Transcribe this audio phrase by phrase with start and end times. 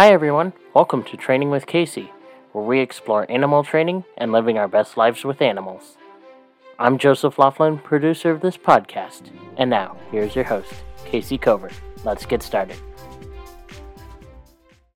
[0.00, 0.54] Hi, everyone.
[0.72, 2.08] Welcome to Training with Kayce,
[2.52, 5.98] where we explore animal training and living our best lives with animals.
[6.78, 10.72] I'm Joseph Laughlin, producer of this podcast, and now here's your host,
[11.04, 11.68] Kayce Cover.
[12.02, 12.78] Let's get started.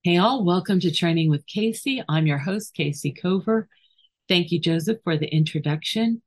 [0.03, 2.03] Hey, all, welcome to Training with Kayce.
[2.09, 3.69] I'm your host, Kayce Cover.
[4.27, 6.23] Thank you, Joseph, for the introduction.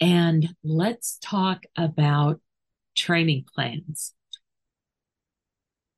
[0.00, 2.40] And let's talk about
[2.94, 4.12] training plans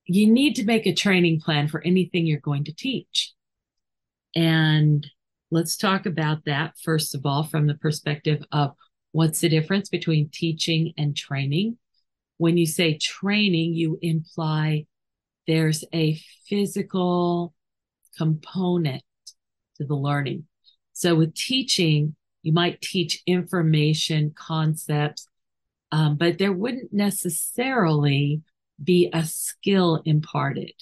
[0.09, 3.35] you need to make a training plan for anything you're going to teach.
[4.35, 5.07] And
[5.51, 8.73] let's talk about that, first of all, from the perspective of
[9.13, 11.77] what's the difference between teaching and training.
[12.39, 14.87] When you say training, you imply
[15.47, 17.55] there's a physical
[18.17, 19.03] component
[19.77, 20.45] to the learning.
[20.95, 25.29] So with teaching, you might teach information, concepts,
[25.93, 28.43] um, but there wouldn't necessarily
[28.83, 30.73] be a skill imparted.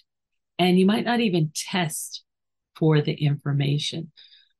[0.59, 2.23] And you might not even test
[2.75, 4.13] for the information.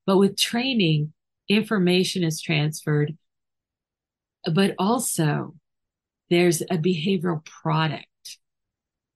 [0.07, 1.13] But with training,
[1.49, 3.17] information is transferred,
[4.53, 5.55] but also
[6.31, 8.07] there's a behavioral product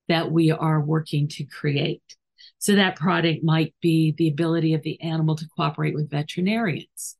[0.09, 2.03] that we are working to create.
[2.59, 7.17] So that product might be the ability of the animal to cooperate with veterinarians,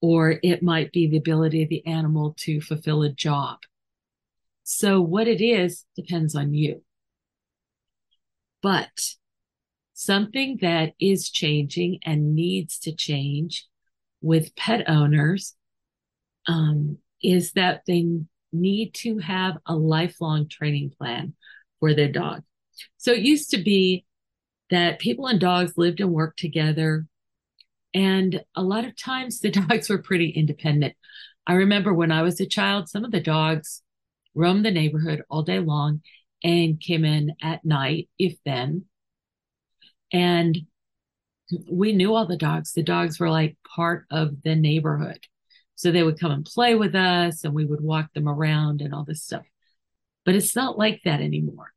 [0.00, 3.58] or it might be the ability of the animal to fulfill a job.
[4.70, 6.82] So what it is depends on you.
[8.60, 8.90] But
[9.94, 13.66] something that is changing and needs to change
[14.20, 15.54] with pet owners
[16.46, 18.04] um, is that they
[18.52, 21.32] need to have a lifelong training plan
[21.80, 22.42] for their dog.
[22.98, 24.04] So it used to be
[24.68, 27.06] that people and dogs lived and worked together.
[27.94, 30.94] And a lot of times the dogs were pretty independent.
[31.46, 33.82] I remember when I was a child, some of the dogs
[34.38, 36.00] roamed the neighborhood all day long
[36.44, 38.84] and came in at night, if then.
[40.12, 40.56] And
[41.70, 42.72] we knew all the dogs.
[42.72, 45.18] The dogs were like part of the neighborhood.
[45.74, 48.94] So they would come and play with us and we would walk them around and
[48.94, 49.44] all this stuff.
[50.24, 51.72] But it's not like that anymore.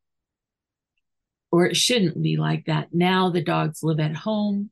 [1.52, 2.90] Or it shouldn't be like that.
[2.94, 4.72] Now the dogs live at home.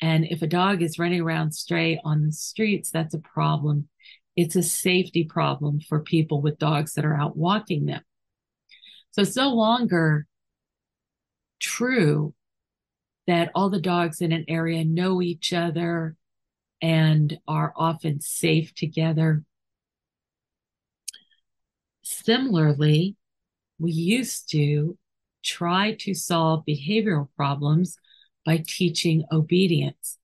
[0.00, 3.88] And if a dog is running around stray on the streets, that's a problem
[4.38, 8.00] it's a safety problem for people with dogs that are out walking them.
[9.10, 10.28] So it's no longer
[11.58, 12.32] true
[13.26, 16.14] that all the dogs in an area know each other
[16.80, 19.42] and are often safe together.
[22.02, 23.16] Similarly,
[23.80, 24.96] we used to
[25.42, 27.98] try to solve behavioral problems
[28.46, 30.16] by teaching obedience.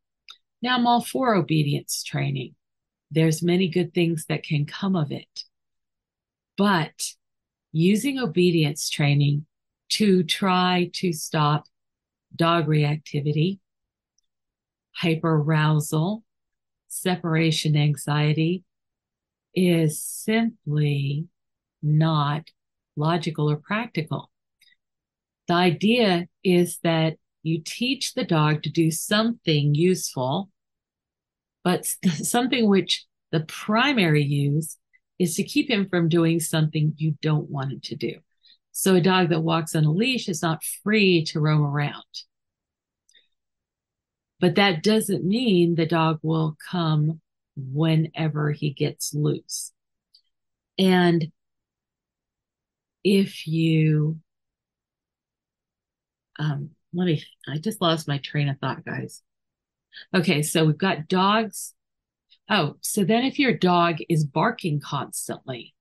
[0.63, 2.55] Now I'm all for obedience training.
[3.11, 5.45] There's many good things that can come of it.
[6.57, 7.15] But
[7.73, 9.47] using obedience training
[9.91, 11.67] to try to stop
[12.35, 13.59] dog reactivity,
[15.01, 16.23] hyperarousal,
[16.89, 18.65] separation anxiety
[19.55, 21.27] is simply
[21.83, 22.51] not
[22.97, 24.31] logical or practical.
[25.49, 30.51] The idea is that you teach the dog to do something useful
[31.65, 34.77] but something which the primary use
[35.19, 38.19] is to keep him from doing something you don't want him to do.
[38.73, 42.05] So a dog that walks on a leash is not free to roam around.
[44.41, 47.21] But that doesn't mean the dog will come
[47.57, 49.73] whenever he gets loose.
[50.77, 51.31] And
[53.05, 54.19] if you,
[56.39, 59.23] um, let me, I just lost my train of thought, guys.
[60.15, 61.75] Okay, so we've got dogs.
[62.49, 65.75] Oh, so then if your dog is barking constantly,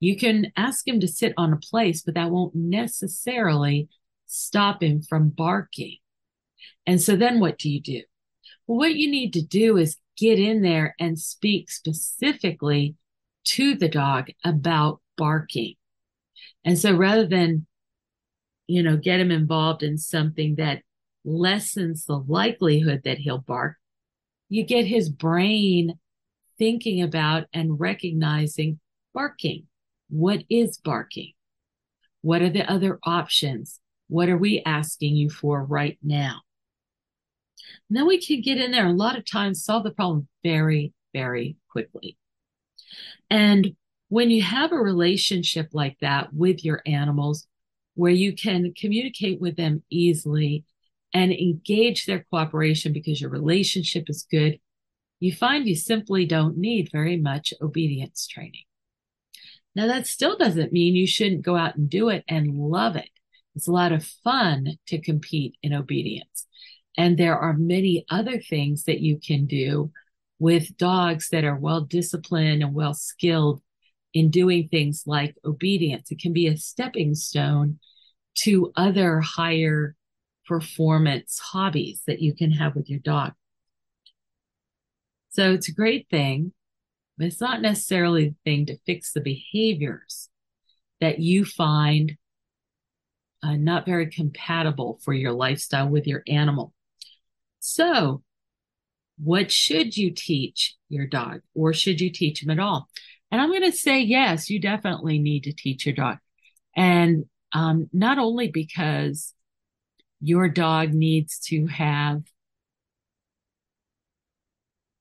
[0.00, 3.88] you can ask him to sit on a place, but that won't necessarily
[4.26, 5.98] stop him from barking.
[6.86, 8.02] And so then what do you do?
[8.66, 12.96] Well, what you need to do is get in there and speak specifically
[13.44, 15.74] to the dog about barking.
[16.64, 17.66] And so rather than,
[18.66, 20.82] you know, get him involved in something that
[21.24, 23.76] lessens the likelihood that he'll bark.
[24.48, 25.98] You get his brain
[26.58, 28.80] thinking about and recognizing
[29.14, 29.66] barking.
[30.08, 31.32] What is barking?
[32.22, 33.80] What are the other options?
[34.08, 36.40] What are we asking you for right now?
[37.88, 40.92] And then we can get in there a lot of times solve the problem very,
[41.12, 42.16] very quickly.
[43.30, 43.76] And
[44.08, 47.46] when you have a relationship like that with your animals,
[47.94, 50.64] where you can communicate with them easily
[51.12, 54.58] and engage their cooperation because your relationship is good,
[55.18, 58.64] you find you simply don't need very much obedience training.
[59.74, 63.08] Now, that still doesn't mean you shouldn't go out and do it and love it
[63.54, 66.46] It's a lot of fun to compete in obedience.
[66.96, 69.92] And there are many other things that you can do
[70.38, 73.62] with dogs that are well disciplined and well skilled
[74.12, 76.10] in doing things like obedience.
[76.10, 77.78] It can be a stepping stone
[78.36, 79.94] to other higher
[80.50, 83.34] performance hobbies that you can have with your dog.
[85.28, 86.52] So it's a great thing,
[87.16, 90.28] but it's not necessarily the thing to fix the behaviors
[91.00, 92.16] that you find
[93.44, 96.74] uh, not very compatible for your lifestyle with your animal.
[97.60, 98.24] So,
[99.22, 102.88] what should you teach your dog, or should you teach him at all?
[103.30, 106.18] And I'm going to say yes, you definitely need to teach your dog.
[106.74, 109.32] And um, not only because
[110.20, 112.22] your dog needs to have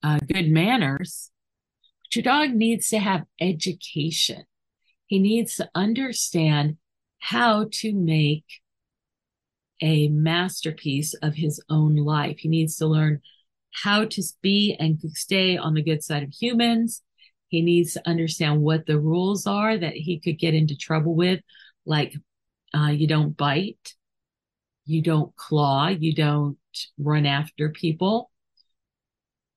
[0.01, 1.31] uh, good manners,
[2.03, 4.43] but your dog needs to have education.
[5.07, 6.77] He needs to understand
[7.19, 8.45] how to make
[9.81, 12.37] a masterpiece of his own life.
[12.39, 13.21] He needs to learn
[13.71, 17.01] how to be and stay on the good side of humans.
[17.47, 21.41] He needs to understand what the rules are that he could get into trouble with,
[21.85, 22.15] like
[22.75, 23.95] uh, you don't bite,
[24.89, 26.57] you don't claw, you don't
[26.97, 28.31] run after people.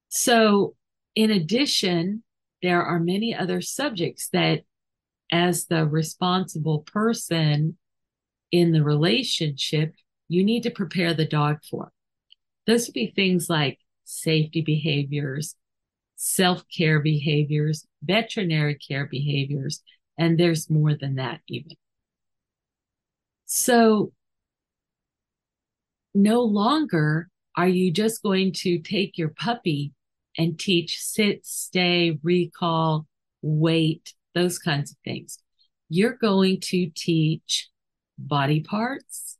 [0.08, 0.76] So,
[1.14, 2.23] in addition,
[2.61, 4.64] there are many other subjects that,
[5.31, 7.79] as the responsible person
[8.50, 9.94] in the relationship,
[10.29, 11.93] you need to prepare the dog for.
[12.67, 15.56] Those would be things like safety behaviors,
[16.17, 19.82] self care behaviors, veterinary care behaviors,
[20.19, 21.76] and there's more than that, even.
[23.46, 24.12] So,
[26.14, 29.93] no longer are you just going to take your puppy
[30.38, 33.06] and teach sit, stay, recall,
[33.43, 35.38] wait, those kinds of things.
[35.88, 37.69] You're going to teach
[38.19, 39.37] body parts,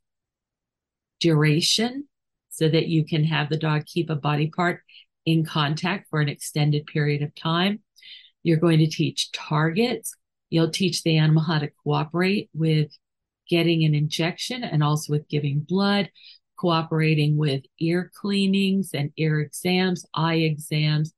[1.19, 2.07] duration,
[2.49, 4.81] so that you can have the dog keep a body part
[5.25, 7.79] in contact for an extended period of time.
[8.43, 10.15] You're going to teach targets.
[10.49, 12.91] You'll teach the animal how to cooperate with
[13.49, 16.11] getting an injection and also with giving blood,
[16.63, 21.13] cooperating with ear cleanings and ear exams, eye exams,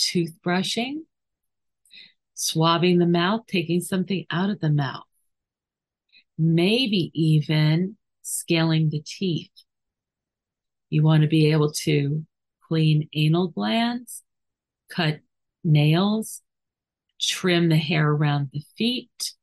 [0.00, 0.96] toothbrushing,
[2.34, 5.04] swabbing the mouth, taking something out of the mouth,
[6.36, 9.52] maybe even scaling the teeth.
[10.88, 12.26] You want to be able to
[12.66, 14.24] clean anal glands,
[14.88, 15.20] cut
[15.62, 16.42] nails,
[17.20, 19.34] trim the hair around the feet.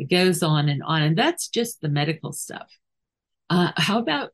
[0.00, 1.02] It goes on and on.
[1.02, 2.68] And that's just the medical stuff.
[3.48, 4.30] Uh, how about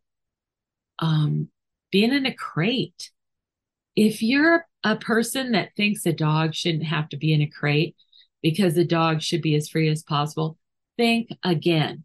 [0.99, 1.49] um,
[1.91, 3.11] being in a crate?
[3.95, 7.97] If you're a person that thinks a dog shouldn't have to be in a crate
[8.43, 10.59] because the dog should be as free as possible,
[10.97, 12.05] think again.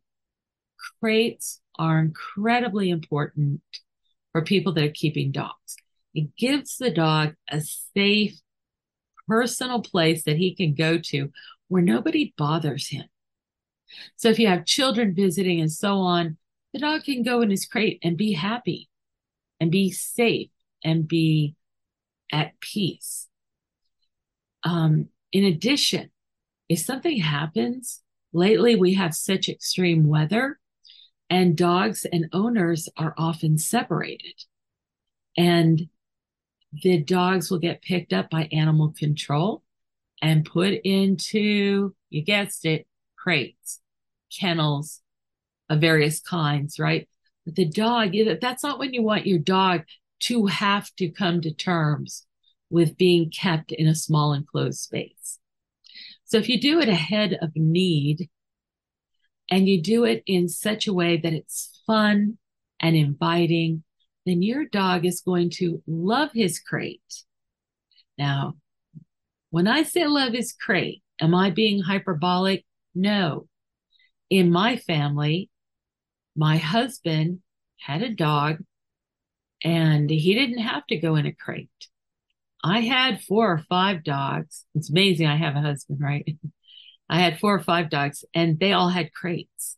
[0.99, 3.61] Crates are incredibly important
[4.31, 5.75] for people that are keeping dogs.
[6.13, 8.39] It gives the dog a safe,
[9.27, 11.31] personal place that he can go to
[11.67, 13.05] where nobody bothers him.
[14.15, 16.37] So if you have children visiting and so on,
[16.73, 18.89] the dog can go in his crate and be happy
[19.59, 20.49] and be safe
[20.83, 21.55] and be
[22.31, 23.27] at peace.
[24.63, 26.11] Um, in addition,
[26.69, 28.01] if something happens,
[28.33, 30.59] lately we have such extreme weather
[31.29, 34.43] and dogs and owners are often separated.
[35.37, 35.89] And
[36.83, 39.63] the dogs will get picked up by animal control
[40.21, 43.79] and put into, you guessed it, crates,
[44.31, 45.00] kennels
[45.71, 47.07] of various kinds, right?
[47.45, 49.81] But the dog, that's not when you want your dog
[50.21, 52.27] to have to come to terms
[52.69, 55.39] with being kept in a small enclosed space.
[56.25, 58.29] So if you do it ahead of need
[59.49, 62.37] and you do it in such a way that it's fun
[62.79, 63.83] and inviting
[64.25, 67.23] then your dog is going to love his crate.
[68.17, 68.55] Now,
[69.49, 72.65] when I say love his crate, am I being hyperbolic?
[72.93, 73.47] No.
[74.29, 75.49] In my family,
[76.35, 77.39] my husband
[77.79, 78.57] had a dog
[79.63, 81.69] and he didn't have to go in a crate.
[82.63, 84.65] I had four or five dogs.
[84.75, 86.27] It's amazing I have a husband, right?
[87.09, 89.77] I had four or five dogs and they all had crates.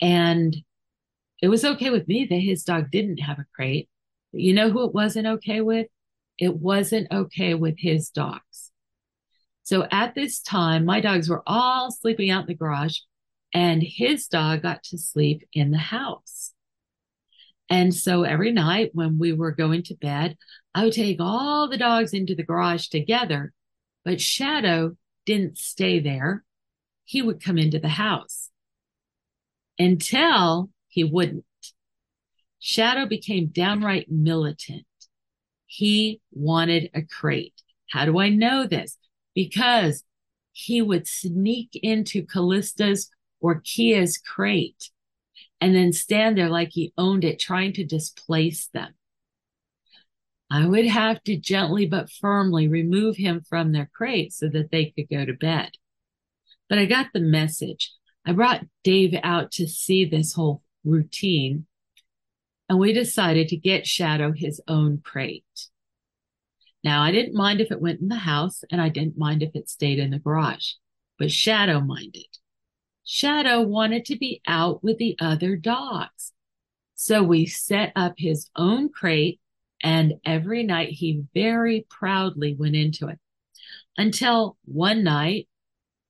[0.00, 0.56] And
[1.42, 3.88] it was okay with me that his dog didn't have a crate.
[4.32, 5.88] But you know who it wasn't okay with?
[6.38, 8.70] It wasn't okay with his dogs.
[9.62, 13.00] So at this time, my dogs were all sleeping out in the garage,
[13.52, 16.52] and his dog got to sleep in the house.
[17.68, 20.36] And so every night when we were going to bed,
[20.74, 23.52] I would take all the dogs into the garage together,
[24.04, 26.44] but Shadow didn't stay there.
[27.04, 28.50] He would come into the house.
[29.78, 31.44] until he wouldn't.
[32.58, 34.86] Shadow became downright militant.
[35.66, 37.54] He wanted a crate.
[37.90, 38.96] How do I know this?
[39.34, 40.02] Because
[40.52, 43.10] he would sneak into Callista's
[43.46, 44.90] or Kia's crate
[45.60, 48.92] and then stand there like he owned it, trying to displace them.
[50.50, 54.86] I would have to gently but firmly remove him from their crate so that they
[54.86, 55.70] could go to bed.
[56.68, 57.92] But I got the message.
[58.26, 61.66] I brought Dave out to see this whole routine,
[62.68, 65.44] and we decided to get Shadow his own crate.
[66.82, 69.54] Now, I didn't mind if it went in the house, and I didn't mind if
[69.54, 70.72] it stayed in the garage,
[71.16, 72.26] but Shadow minded.
[73.08, 76.32] Shadow wanted to be out with the other dogs.
[76.96, 79.40] So we set up his own crate,
[79.82, 83.20] and every night he very proudly went into it.
[83.96, 85.48] Until one night,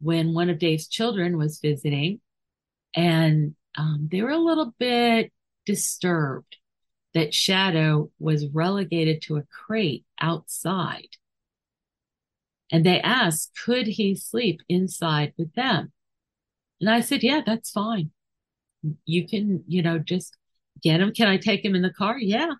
[0.01, 2.21] when one of Dave's children was visiting,
[2.95, 5.33] and um, they were a little bit
[5.67, 6.57] disturbed
[7.13, 11.09] that Shadow was relegated to a crate outside.
[12.73, 15.93] And they asked, could he sleep inside with them?
[16.81, 18.11] And I said, yeah, that's fine.
[19.05, 20.37] You can, you know, just
[20.83, 21.13] get him.
[21.13, 22.19] Can I take him in the car?
[22.19, 22.53] Yeah.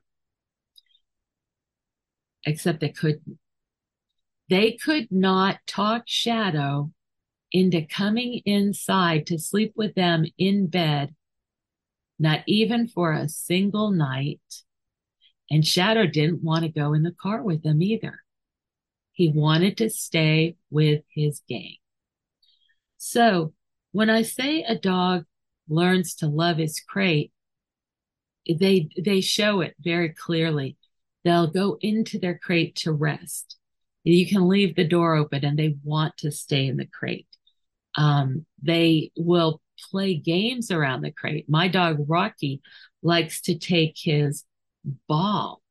[2.45, 3.39] Except they couldn't.
[4.49, 6.93] They could not talk Shadow
[7.53, 11.15] into coming inside to sleep with them in bed,
[12.19, 14.41] not even for a single night.
[15.51, 18.21] And Shadow didn't want to go in the car with them either.
[19.13, 21.77] He wanted to stay with his gang.
[22.99, 23.55] So
[23.97, 25.25] when I say a dog
[25.71, 27.33] learns to love his crate,
[28.47, 30.77] they they show it very clearly.
[31.25, 33.57] They'll go into their crate to rest.
[34.05, 37.27] You can leave the door open and they want to stay in the crate.
[37.97, 41.49] Um, they will play games around the crate.
[41.49, 42.61] My dog Rocky
[43.03, 44.45] likes to take his
[45.09, 45.63] ball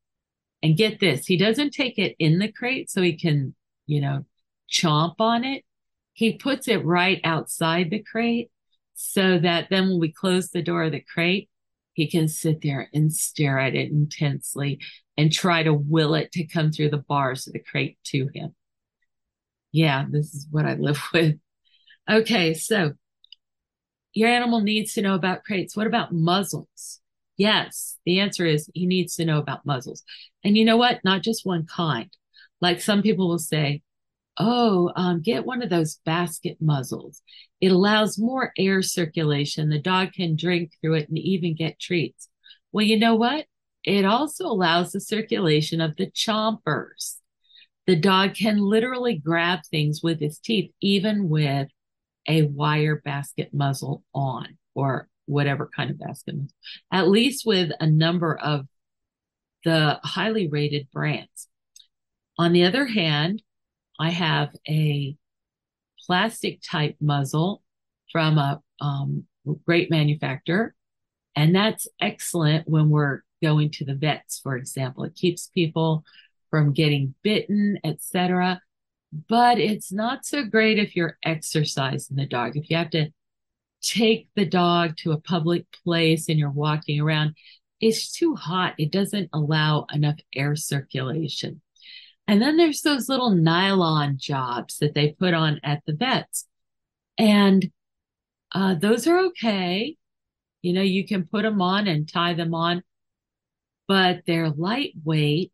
[0.63, 1.27] and get this.
[1.27, 3.53] He doesn't take it in the crate so he can,
[3.86, 4.25] you know,
[4.67, 5.63] chomp on it.
[6.15, 8.50] He puts it right outside the crate
[8.93, 11.50] so that then when we close the door of the crate,
[11.91, 14.79] he can sit there and stare at it intensely
[15.17, 18.55] and try to will it to come through the bars of the crate to him.
[19.74, 21.38] Yeah, this is what I live with.
[22.10, 22.93] Okay, so
[24.13, 25.75] your animal needs to know about crates.
[25.75, 27.01] What about muzzles?
[27.36, 30.03] Yes, the answer is he needs to know about muzzles.
[30.45, 31.01] And you know what?
[31.03, 32.10] Not just one kind.
[32.62, 33.81] Like some people will say,
[34.37, 37.21] oh, um, get one of those basket muzzles.
[37.61, 39.69] It allows more air circulation.
[39.69, 42.29] The dog can drink through it and even get treats.
[42.71, 43.45] Well, you know what?
[43.83, 47.15] It also allows the circulation of the chompers.
[47.87, 51.69] The dog can literally grab things with his teeth, even with
[52.27, 56.35] a wire basket muzzle on or whatever kind of basket,
[56.91, 58.65] at least with a number of
[59.63, 61.47] the highly rated brands.
[62.37, 63.41] On the other hand,
[63.99, 65.15] I have a
[66.05, 67.63] plastic type muzzle
[68.11, 69.25] from a um,
[69.65, 70.75] great manufacturer,
[71.35, 75.03] and that's excellent when we're going to the vets, for example.
[75.03, 76.03] It keeps people
[76.49, 78.61] from getting bitten, etc
[79.27, 82.57] but it's not so great if you're exercising the dog.
[82.57, 83.09] If you have to
[83.81, 87.35] take the dog to a public place and you're walking around,
[87.79, 88.73] it's too hot.
[88.77, 91.61] It doesn't allow enough air circulation.
[92.27, 96.48] And then there's those little nylon jobs that they put on at the vets.
[97.17, 97.72] And
[98.53, 99.96] uh, those are okay.
[100.62, 102.82] You know, you can put them on and tie them on,
[103.88, 105.53] but they're lightweight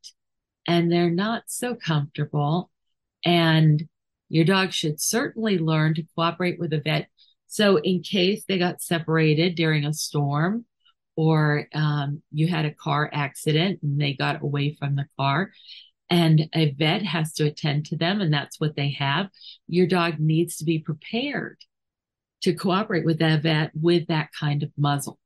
[0.66, 2.72] and they're not so comfortable.
[3.26, 3.84] And
[4.30, 7.10] your dog should certainly learn to cooperate with a vet.
[7.48, 10.66] So, in case they got separated during a storm
[11.18, 15.52] or um, you had a car accident and they got away from the car,
[16.12, 19.30] and a vet has to attend to them, and that's what they have,
[19.68, 21.58] your dog needs to be prepared
[22.42, 25.18] to cooperate with that vet with that kind of muzzle.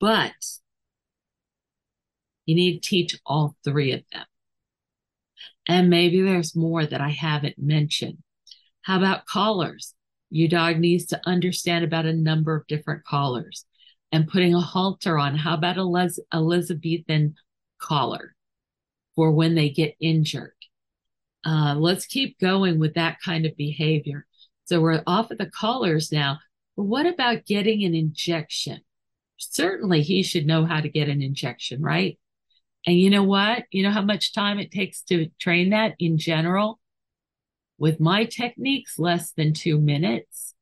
[0.00, 0.32] But
[2.46, 4.24] you need to teach all three of them.
[5.68, 8.18] And maybe there's more that I haven't mentioned.
[8.80, 9.94] How about collars?
[10.30, 13.66] Your dog needs to understand about a number of different collars
[14.10, 15.36] and putting a halter on.
[15.36, 17.34] How about a Les- Elizabethan
[17.78, 18.34] collar
[19.16, 20.54] for when they get injured?
[21.44, 24.26] Uh, let's keep going with that kind of behavior.
[24.64, 26.38] So we're off of the collars now.
[26.76, 28.80] But what about getting an injection?
[29.36, 32.18] Certainly he should know how to get an injection, right?
[32.86, 33.64] And you know what?
[33.70, 36.80] You know how much time it takes to train that in general?
[37.78, 40.52] With my techniques, less than two minutes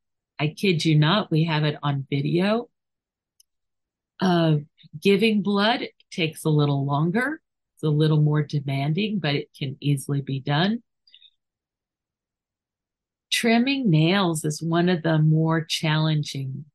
[0.41, 2.67] I kid you not, we have it on video.
[4.19, 4.55] Uh,
[4.99, 7.40] giving blood takes a little longer.
[7.83, 10.83] A little more demanding, but it can easily be done.
[13.31, 16.65] Trimming nails is one of the more challenging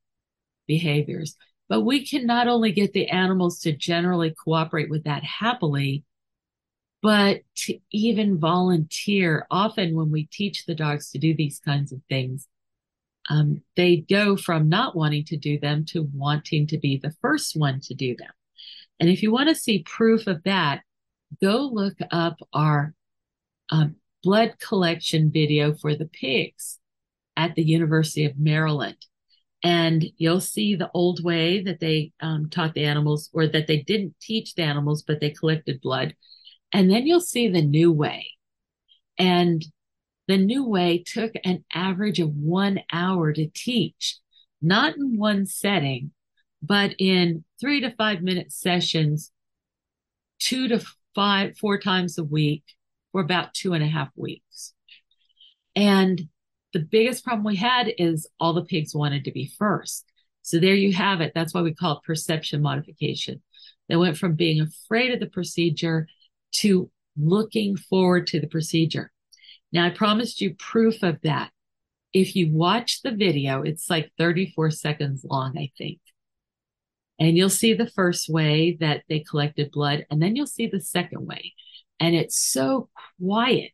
[0.66, 1.36] behaviors,
[1.68, 6.04] but we can not only get the animals to generally cooperate with that happily,
[7.02, 9.46] but to even volunteer.
[9.50, 12.48] Often, when we teach the dogs to do these kinds of things,
[13.28, 17.56] um, they go from not wanting to do them to wanting to be the first
[17.56, 18.30] one to do them.
[18.98, 20.82] And if you want to see proof of that,
[21.42, 22.94] go look up our
[23.70, 26.78] um, blood collection video for the pigs
[27.36, 28.96] at the University of Maryland.
[29.62, 33.82] And you'll see the old way that they um, taught the animals, or that they
[33.82, 36.14] didn't teach the animals, but they collected blood.
[36.72, 38.32] And then you'll see the new way.
[39.18, 39.64] And
[40.28, 44.18] the new way took an average of one hour to teach,
[44.60, 46.12] not in one setting,
[46.62, 49.30] but in three to five minute sessions,
[50.38, 50.84] two to
[51.16, 52.62] five, four times a week
[53.10, 54.74] for about two and a half weeks.
[55.74, 56.28] And
[56.72, 60.04] the biggest problem we had is all the pigs wanted to be first.
[60.42, 61.32] So there you have it.
[61.34, 63.42] That's why we call it perception modification.
[63.88, 66.06] They went from being afraid of the procedure
[66.56, 69.10] to looking forward to the procedure.
[69.72, 71.50] Now, I promised you proof of that.
[72.12, 75.98] If you watch the video, it's like 34 seconds long, I think.
[77.18, 80.80] And you'll see the first way that they collected blood, and then you'll see the
[80.80, 81.54] second way.
[81.98, 83.72] And it's so quiet.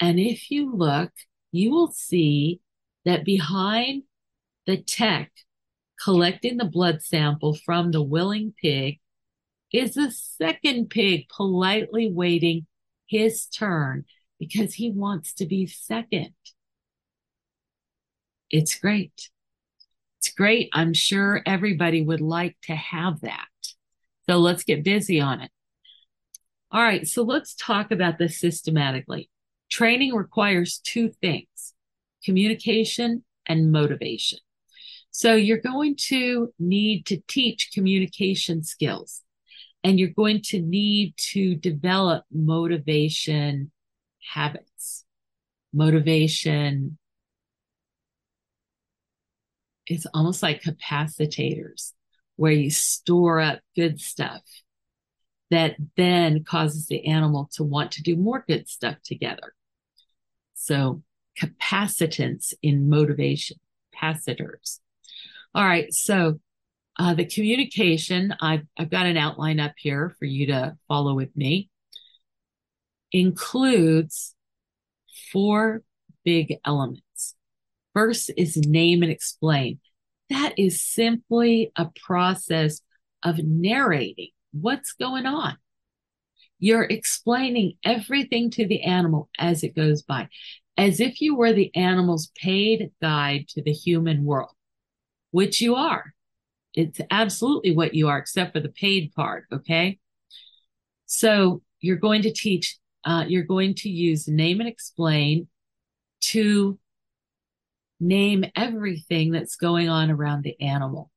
[0.00, 1.12] And if you look,
[1.52, 2.60] you will see
[3.04, 4.02] that behind
[4.66, 5.30] the tech
[6.02, 8.98] collecting the blood sample from the willing pig
[9.72, 12.66] is a second pig politely waiting
[13.06, 14.04] his turn
[14.38, 16.32] because he wants to be second.
[18.50, 19.30] It's great.
[20.18, 20.68] It's great.
[20.72, 23.46] I'm sure everybody would like to have that.
[24.28, 25.50] So let's get busy on it.
[26.70, 27.06] All right.
[27.06, 29.30] So let's talk about this systematically.
[29.70, 31.74] Training requires two things
[32.24, 34.38] communication and motivation.
[35.10, 39.22] So you're going to need to teach communication skills
[39.82, 43.70] and you're going to need to develop motivation
[44.32, 45.04] habits.
[45.72, 46.97] Motivation
[49.88, 51.92] is almost like capacitators
[52.36, 54.42] where you store up good stuff
[55.50, 59.54] that then causes the animal to want to do more good stuff together.
[60.54, 61.02] So
[61.40, 63.58] capacitance in motivation,
[63.94, 64.80] capacitors.
[65.54, 65.92] All right.
[65.92, 66.40] So
[66.98, 71.34] uh, the communication, I've, I've got an outline up here for you to follow with
[71.36, 71.70] me,
[73.12, 74.34] includes
[75.32, 75.82] four
[76.24, 77.02] big elements.
[77.98, 79.80] First is name and explain.
[80.30, 82.80] That is simply a process
[83.24, 85.56] of narrating what's going on.
[86.60, 90.28] You're explaining everything to the animal as it goes by,
[90.76, 94.54] as if you were the animal's paid guide to the human world,
[95.32, 96.14] which you are.
[96.74, 99.46] It's absolutely what you are, except for the paid part.
[99.52, 99.98] Okay.
[101.06, 105.48] So you're going to teach, uh, you're going to use name and explain
[106.20, 106.78] to
[108.00, 111.10] name everything that's going on around the animal.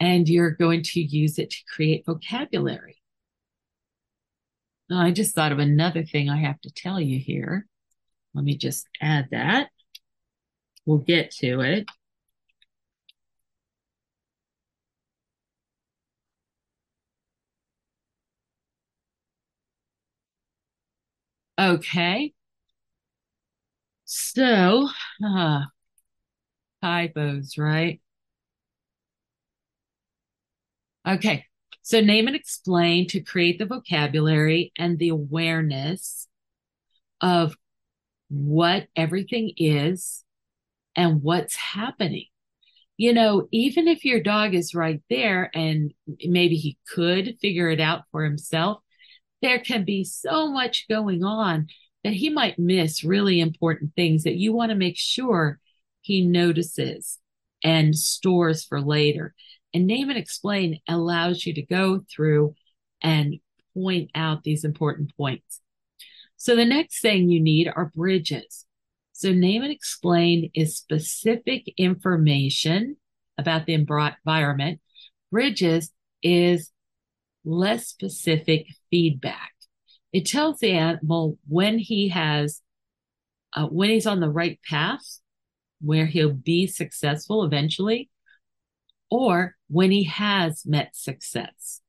[0.00, 2.96] And you're going to use it to create vocabulary.
[4.88, 7.66] Now, I just thought of another thing I have to tell you here.
[8.34, 9.70] Let me just add that.
[10.84, 11.88] We'll get to it.
[21.58, 22.32] Okay.
[24.04, 24.88] So,
[25.24, 25.64] uh,
[26.86, 28.00] typos, right?
[31.06, 31.44] Okay.
[31.82, 36.26] So name and explain to create the vocabulary and the awareness
[37.20, 37.56] of
[38.28, 40.24] what everything is
[40.96, 42.26] and what's happening.
[42.96, 45.92] You know, even if your dog is right there and
[46.24, 48.78] maybe he could figure it out for himself,
[49.42, 51.68] there can be so much going on
[52.04, 55.60] that he might miss really important things that you want to make sure
[56.06, 57.18] he notices
[57.64, 59.34] and stores for later.
[59.74, 62.54] And name and explain allows you to go through
[63.02, 63.40] and
[63.74, 65.60] point out these important points.
[66.36, 68.66] So the next thing you need are bridges.
[69.12, 72.98] So name and explain is specific information
[73.36, 74.80] about the environment.
[75.32, 75.90] Bridges
[76.22, 76.70] is
[77.44, 79.50] less specific feedback.
[80.12, 82.62] It tells the animal when he has
[83.52, 85.20] uh, when he's on the right path,
[85.80, 88.10] where he'll be successful eventually,
[89.10, 91.80] or when he has met success.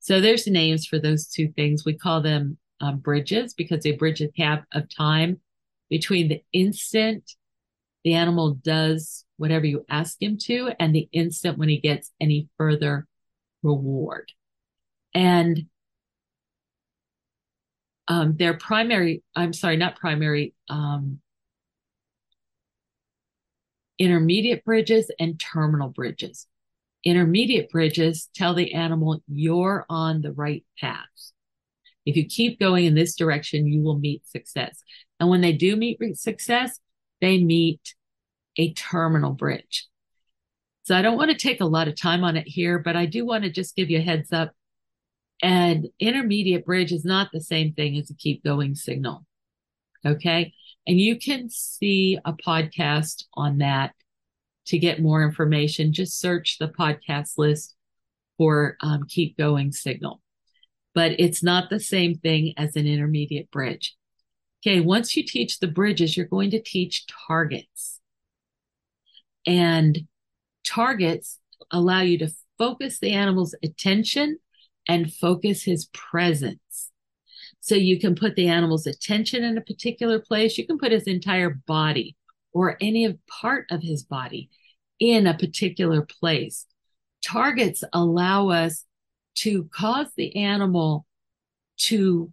[0.00, 1.84] So there's names for those two things.
[1.84, 5.40] We call them um, bridges because they bridge a gap of time
[5.88, 7.34] between the instant
[8.04, 12.48] the animal does whatever you ask him to and the instant when he gets any
[12.56, 13.06] further
[13.62, 14.32] reward.
[15.14, 15.66] And
[18.08, 21.20] um, their primary, I'm sorry, not primary, um,
[24.00, 26.48] intermediate bridges and terminal bridges.
[27.04, 31.04] Intermediate bridges tell the animal you're on the right path.
[32.06, 34.82] If you keep going in this direction, you will meet success.
[35.20, 36.80] And when they do meet success,
[37.20, 37.94] they meet
[38.56, 39.86] a terminal bridge.
[40.84, 43.04] So I don't want to take a lot of time on it here, but I
[43.04, 44.52] do want to just give you a heads up.
[45.42, 49.26] And intermediate bridge is not the same thing as a keep going signal.
[50.04, 50.54] Okay.
[50.86, 53.92] And you can see a podcast on that
[54.66, 55.92] to get more information.
[55.92, 57.74] Just search the podcast list
[58.38, 60.20] for um, keep going signal.
[60.94, 63.94] But it's not the same thing as an intermediate bridge.
[64.62, 64.80] Okay.
[64.80, 68.00] Once you teach the bridges, you're going to teach targets.
[69.46, 70.06] And
[70.64, 71.38] targets
[71.70, 74.38] allow you to focus the animal's attention
[74.88, 76.89] and focus his presence.
[77.70, 80.58] So you can put the animal's attention in a particular place.
[80.58, 82.16] You can put his entire body
[82.52, 84.50] or any part of his body
[84.98, 86.66] in a particular place.
[87.24, 88.84] Targets allow us
[89.36, 91.06] to cause the animal
[91.82, 92.32] to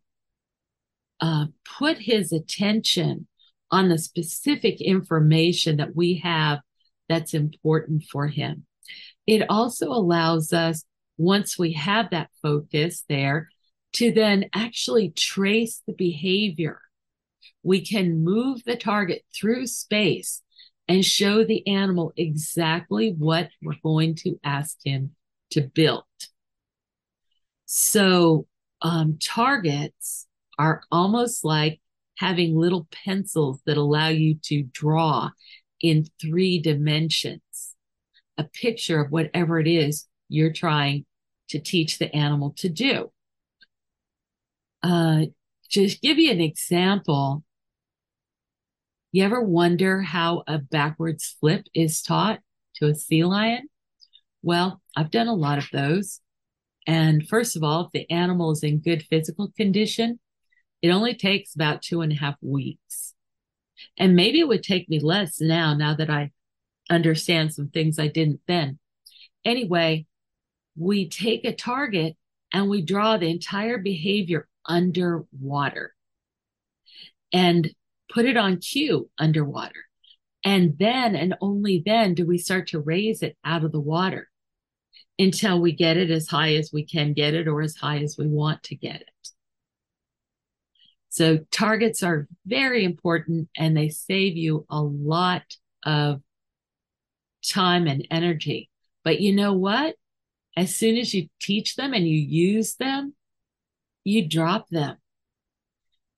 [1.21, 1.45] uh,
[1.77, 3.27] put his attention
[3.69, 6.61] on the specific information that we have
[7.07, 8.65] that's important for him.
[9.27, 10.83] It also allows us,
[11.15, 13.49] once we have that focus there,
[13.97, 16.79] to then actually trace the behavior.
[17.63, 20.43] We can move the target through space
[20.87, 25.15] and show the animal exactly what we're going to ask him
[25.51, 26.03] to build.
[27.65, 28.45] So,
[28.83, 30.27] um, targets
[30.59, 31.81] are almost like
[32.19, 35.31] having little pencils that allow you to draw
[35.81, 37.41] in three dimensions
[38.37, 41.05] a picture of whatever it is you're trying
[41.49, 43.11] to teach the animal to do.
[44.83, 45.25] Uh,
[45.69, 47.43] just give you an example.
[49.11, 52.39] You ever wonder how a backwards flip is taught
[52.75, 53.69] to a sea lion?
[54.41, 56.21] Well, I've done a lot of those.
[56.85, 60.19] And first of all, if the animal is in good physical condition,
[60.81, 63.13] it only takes about two and a half weeks.
[63.97, 66.31] And maybe it would take me less now, now that I
[66.89, 68.79] understand some things I didn't then.
[69.43, 70.05] Anyway,
[70.77, 72.15] we take a target
[72.53, 75.93] and we draw the entire behavior underwater
[77.33, 77.69] and
[78.11, 79.85] put it on cue underwater.
[80.43, 84.29] And then and only then do we start to raise it out of the water
[85.19, 88.17] until we get it as high as we can get it or as high as
[88.17, 89.29] we want to get it.
[91.09, 95.43] So targets are very important and they save you a lot
[95.83, 96.21] of
[97.47, 98.69] time and energy.
[99.03, 99.95] But you know what?
[100.55, 103.13] As soon as you teach them and you use them,
[104.07, 104.95] you drop them.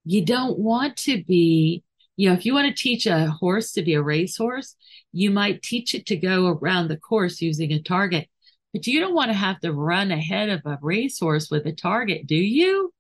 [0.06, 1.84] You don't want to be,
[2.18, 4.76] you know, if you want to teach a horse to be a racehorse,
[5.12, 8.30] you might teach it to go around the course using a target.
[8.74, 12.28] But you don't want to have to run ahead of a racehorse with a target,
[12.28, 12.94] do you?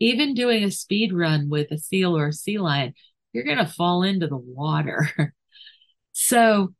[0.00, 2.94] Even doing a speed run with a seal or a sea lion,
[3.34, 5.34] you're going to fall into the water.
[6.12, 6.72] so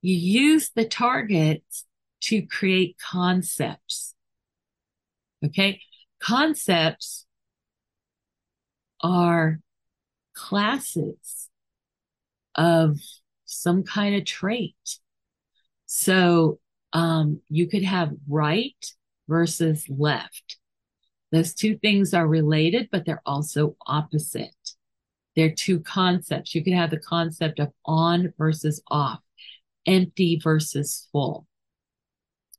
[0.00, 1.84] you use the targets
[2.20, 4.14] to create concepts.
[5.44, 5.80] Okay.
[6.20, 7.26] Concepts
[9.00, 9.60] are
[10.34, 11.48] classes
[12.54, 12.98] of
[13.44, 14.76] some kind of trait.
[15.86, 16.58] So
[16.92, 18.84] um, you could have right
[19.28, 20.56] versus left.
[21.30, 24.54] Those two things are related, but they're also opposite.
[25.36, 26.54] They're two concepts.
[26.54, 29.20] You could have the concept of on versus off
[29.86, 31.46] empty versus full,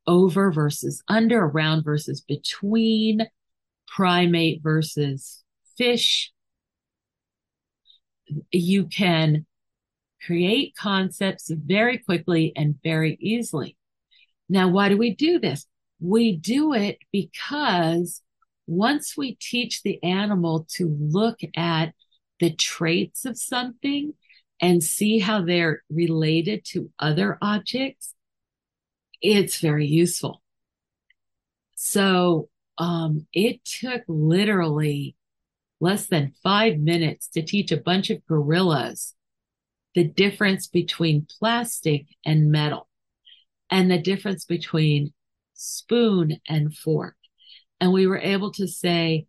[0.08, 3.28] over versus under, around versus between,
[3.96, 5.44] primate versus
[5.78, 6.32] fish.
[8.52, 9.46] You can
[10.26, 13.78] create concepts very quickly and very easily.
[14.48, 15.66] Now, why do we do this?
[16.00, 18.22] We do it because
[18.68, 21.94] once we teach the animal to look at
[22.40, 24.14] the traits of something
[24.62, 28.14] and see how they're related to other objects,
[29.22, 30.42] it's very useful.
[31.76, 35.16] So um, it took literally
[35.82, 39.14] less than five minutes to teach a bunch of gorillas
[39.96, 42.88] the difference between plastic and metal
[43.70, 45.14] and the difference between
[45.54, 47.16] spoon and fork.
[47.82, 49.28] And we were able to say,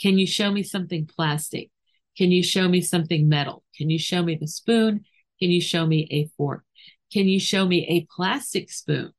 [0.00, 1.70] can you show me something plastic?
[2.16, 3.64] Can you show me something metal?
[3.76, 5.04] Can you show me the spoon?
[5.40, 6.64] Can you show me a fork?
[7.12, 9.12] Can you show me a plastic spoon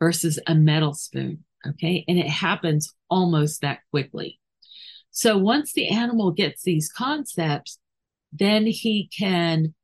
[0.00, 1.44] versus a metal spoon?
[1.66, 2.04] Okay.
[2.08, 4.40] And it happens almost that quickly.
[5.10, 7.78] So once the animal gets these concepts,
[8.32, 9.74] then he can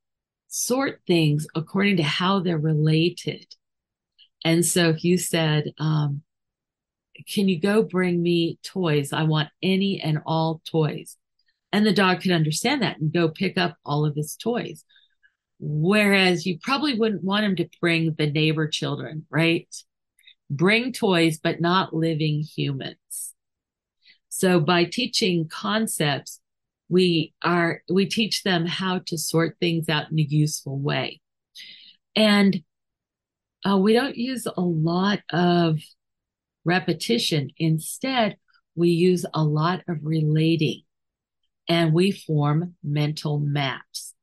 [0.47, 3.45] sort things according to how they're related.
[4.43, 6.23] And so if you said, um,
[7.27, 9.11] can you go bring me toys?
[9.11, 11.17] I want any and all toys.
[11.71, 14.85] And the dog could understand that and go pick up all of his toys.
[15.59, 19.67] Whereas you probably wouldn't want him to bring the neighbor children, right?
[20.49, 23.33] Bring toys, but not living humans.
[24.29, 26.39] So by teaching concepts,
[26.89, 31.21] we are, we teach them how to sort things out in a useful way.
[32.15, 32.63] And
[33.67, 35.79] uh, we don't use a lot of
[36.63, 37.49] repetition.
[37.57, 38.37] Instead,
[38.75, 40.83] we use a lot of relating
[41.67, 44.13] and we form mental maps.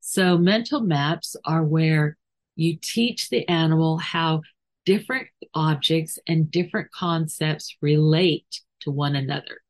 [0.00, 2.16] So mental maps are where
[2.56, 4.42] you teach the animal how
[4.84, 9.60] different objects and different concepts relate to one another.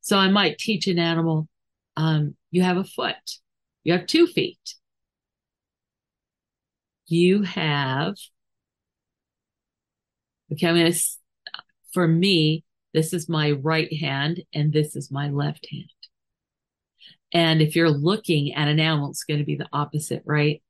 [0.00, 1.48] So I might teach an animal,
[1.96, 3.16] um, you have a foot,
[3.84, 4.74] you have two feet.
[7.08, 8.14] You have,
[10.52, 11.00] okay, I'm going to
[11.96, 15.88] for me, this is my right hand and this is my left hand.
[17.32, 20.62] And if you're looking at an animal, it's going to be the opposite, right?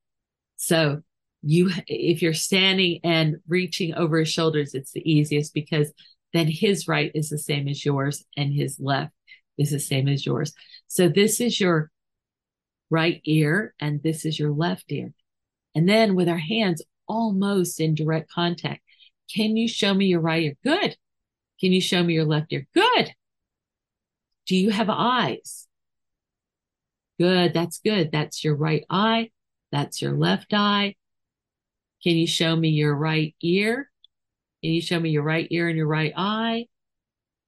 [0.57, 1.03] So
[1.43, 5.93] you, if you're standing and reaching over his shoulders, it's the easiest because
[6.33, 9.13] then his right is the same as yours and his left
[9.59, 10.53] is the same as yours.
[10.89, 11.91] So this is your
[12.91, 15.13] right ear and this is your left ear.
[15.75, 18.81] And then with our hands almost in direct contact,
[19.35, 20.57] can you show me your right ear?
[20.65, 20.97] Good.
[21.61, 22.67] Can you show me your left ear?
[22.75, 23.13] Good.
[24.47, 25.67] Do you have eyes?
[27.19, 27.55] Good.
[27.55, 28.13] That's good.
[28.13, 29.31] That's your right eye.
[29.73, 30.95] That's your left eye.
[32.03, 33.91] Can you show me your right ear?
[34.63, 36.67] Can you show me your right ear and your right eye?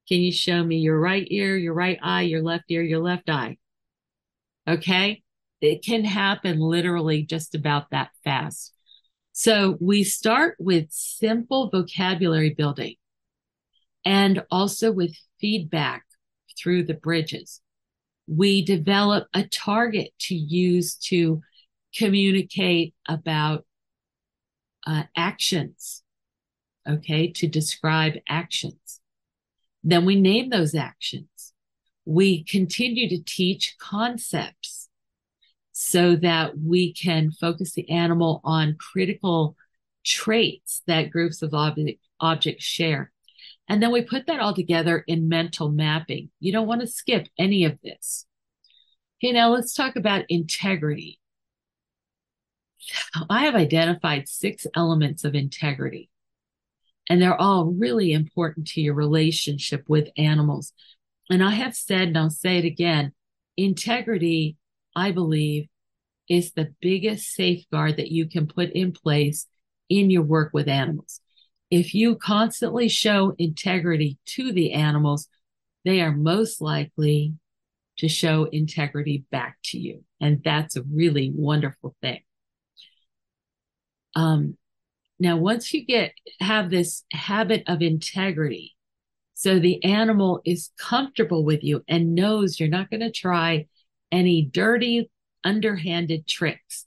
[0.09, 3.29] Can you show me your right ear, your right eye, your left ear, your left
[3.29, 3.59] eye?
[4.67, 5.23] Okay.
[5.61, 8.73] It can happen literally just about that fast.
[9.33, 12.95] So we start with simple vocabulary building
[14.05, 16.05] and also with feedback
[16.59, 17.61] through the bridges.
[18.27, 21.41] We develop a target to use to
[21.97, 23.65] communicate about
[24.89, 26.03] uh, actions,
[26.89, 29.01] okay, to describe actions.
[29.85, 31.53] Then we name those actions.
[32.07, 34.89] We continue to teach concepts
[35.73, 39.57] so that we can focus the animal on critical
[40.05, 43.13] traits that groups of object, objects share.
[43.69, 46.31] And then we put that all together in mental mapping.
[46.41, 48.25] You don't want to skip any of this.
[49.23, 51.21] Okay, now let's talk about integrity.
[53.29, 56.11] I have identified six elements of integrity,
[57.09, 60.73] and they're all really important to your relationship with animals.
[61.31, 63.13] And I have said, and I'll say it again
[63.57, 64.57] integrity,
[64.95, 65.67] I believe,
[66.29, 69.47] is the biggest safeguard that you can put in place
[69.89, 71.21] in your work with animals
[71.71, 75.29] if you constantly show integrity to the animals,
[75.85, 77.35] they are most likely
[77.99, 80.05] to show integrity back to you.
[80.21, 82.21] And that's a really wonderful thing.
[84.19, 84.57] Um,
[85.21, 88.75] now, once you get, have this habit of integrity,
[89.35, 93.67] so the animal is comfortable with you and knows you're not going to try
[94.11, 95.09] any dirty,
[95.45, 96.87] underhanded tricks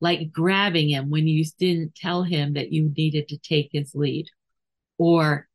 [0.00, 4.26] like grabbing him when you didn't tell him that you needed to take his lead,
[4.98, 5.46] or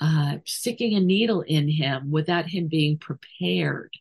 [0.00, 3.92] uh, sticking a needle in him without him being prepared,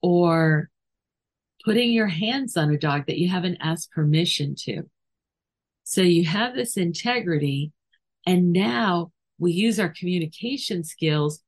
[0.00, 0.70] or
[1.64, 4.82] putting your hands on a dog that you haven't asked permission to.
[5.84, 7.72] So you have this integrity,
[8.26, 11.42] and now we use our communication skills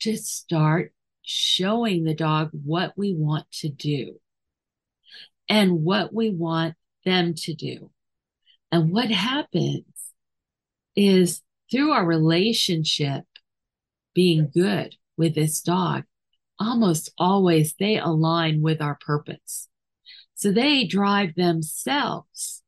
[0.00, 4.20] to start showing the dog what we want to do
[5.48, 6.74] and what we want
[7.04, 7.90] them to do.
[8.70, 9.84] And what happens
[10.94, 13.24] is through our relationship
[14.14, 16.04] being good with this dog,
[16.58, 19.68] almost always they align with our purpose.
[20.34, 22.62] So they drive themselves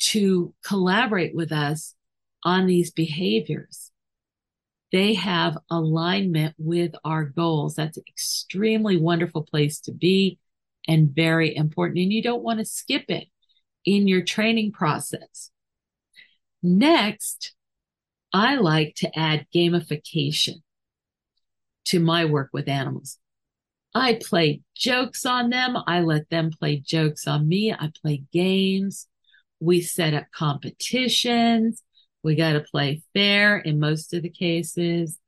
[0.00, 1.94] to collaborate with us
[2.44, 3.90] on these behaviors.
[4.92, 7.74] they have alignment with our goals.
[7.74, 10.38] That's an extremely wonderful place to be
[10.86, 11.98] and very important.
[11.98, 13.28] And you don't want to skip it
[13.84, 15.50] in your training process.
[16.62, 17.54] Next,
[18.32, 20.62] I like to add gamification
[21.86, 23.18] to my work with animals.
[23.94, 25.76] I play jokes on them.
[25.86, 27.72] I let them play jokes on me.
[27.72, 29.06] I play games.
[29.60, 31.82] We set up competitions.
[32.22, 35.18] We got to play fair in most of the cases.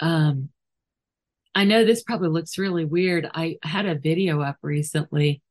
[0.00, 0.50] Um,
[1.54, 3.30] I know this probably looks really weird.
[3.32, 5.42] I had a video up recently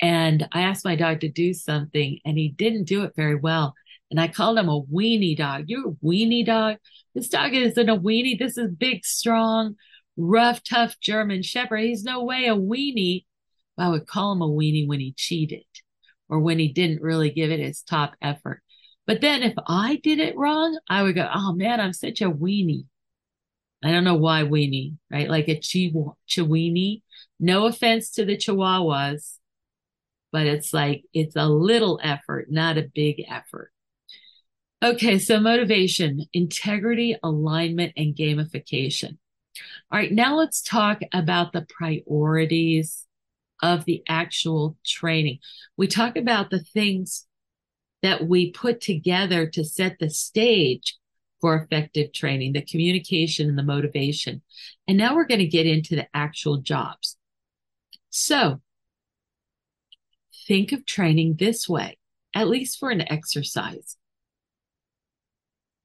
[0.00, 3.74] and I asked my dog to do something and he didn't do it very well.
[4.12, 5.64] And I called him a weenie dog.
[5.68, 6.76] You're a weenie dog.
[7.14, 8.38] This dog isn't a weenie.
[8.38, 9.76] This is big, strong,
[10.18, 11.78] rough, tough German Shepherd.
[11.78, 13.24] He's no way a weenie.
[13.78, 15.64] I would call him a weenie when he cheated
[16.28, 18.62] or when he didn't really give it his top effort.
[19.06, 22.30] But then if I did it wrong, I would go, oh man, I'm such a
[22.30, 22.84] weenie.
[23.82, 25.28] I don't know why weenie, right?
[25.28, 27.00] Like a chiweenie.
[27.40, 29.38] No offense to the chihuahuas,
[30.32, 33.72] but it's like, it's a little effort, not a big effort.
[34.82, 39.16] Okay, so motivation, integrity, alignment, and gamification.
[39.92, 43.06] All right, now let's talk about the priorities
[43.62, 45.38] of the actual training.
[45.76, 47.28] We talk about the things
[48.02, 50.98] that we put together to set the stage
[51.40, 54.42] for effective training, the communication and the motivation.
[54.88, 57.16] And now we're going to get into the actual jobs.
[58.10, 58.60] So
[60.48, 61.98] think of training this way,
[62.34, 63.96] at least for an exercise.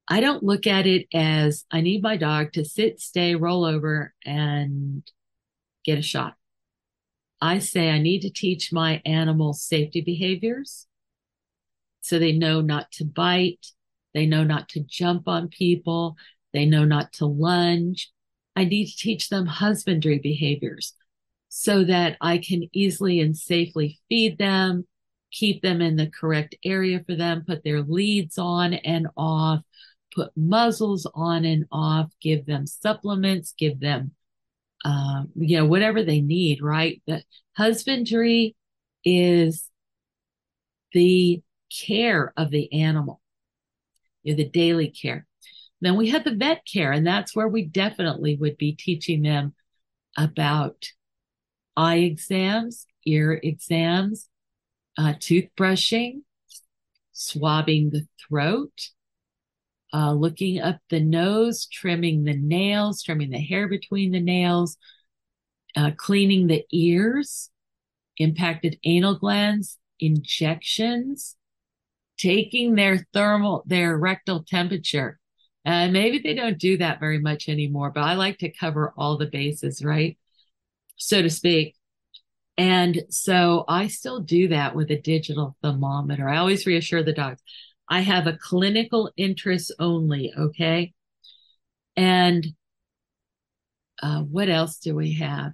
[0.10, 4.14] I don't look at it as I need my dog to sit, stay, roll over,
[4.26, 5.04] and
[5.84, 6.36] get a shot.
[7.42, 10.88] I say I need to teach my animal safety behaviors
[12.02, 13.68] so they know not to bite,
[14.14, 16.16] they know not to jump on people,
[16.54, 18.12] they know not to lunge.
[18.56, 20.94] I need to teach them husbandry behaviors
[21.50, 24.88] so that I can easily and safely feed them,
[25.32, 29.62] keep them in the correct area for them, put their leads on and off,
[30.18, 34.12] put muzzles on and off, give them supplements, give them,
[34.84, 37.02] uh, you know, whatever they need, right?
[37.06, 37.22] The
[37.56, 38.56] husbandry
[39.06, 39.70] is
[40.92, 41.44] the
[41.86, 43.22] care of the animal,
[44.24, 45.28] you know, the daily care.
[45.82, 49.54] Then we have the vet care, and that's where we definitely would be teaching them
[50.18, 50.88] about
[51.76, 54.30] eye exams, ear exams,
[54.98, 56.22] uh, toothbrushing,
[57.12, 58.90] swabbing the throat,
[59.94, 64.78] uh, looking up the nose, trimming the nails, trimming the hair between the nails,
[65.76, 67.50] uh, cleaning the ears,
[68.18, 71.36] impacted anal glands, injections,
[72.18, 75.20] taking their thermal, their rectal temperature.
[75.64, 79.18] And maybe they don't do that very much anymore, but I like to cover all
[79.18, 80.18] the bases, right?
[80.96, 81.76] So to speak.
[82.58, 86.28] And so I still do that with a digital thermometer.
[86.28, 87.42] I always reassure the dogs.
[87.90, 90.34] I have a clinical interest only.
[90.38, 90.94] Okay.
[91.96, 92.46] And
[94.02, 95.54] uh, what else do we have?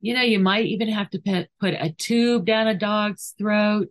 [0.00, 3.90] You know, you might even have to put, put a tube down a dog's throat.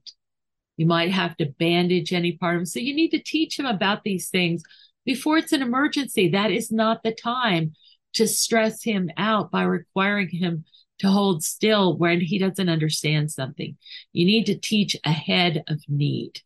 [0.78, 2.65] You might have to bandage any part of them.
[2.65, 4.63] So you need to teach them about these things
[5.06, 6.30] before it's an emergency.
[6.30, 7.73] That is not the time
[8.13, 10.65] to stress him out by requiring him
[11.03, 13.77] to hold still when he doesn't understand something.
[14.13, 16.39] You need to teach ahead of need.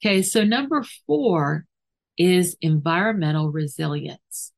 [0.00, 1.66] Okay, so number four
[2.16, 4.52] is environmental resilience.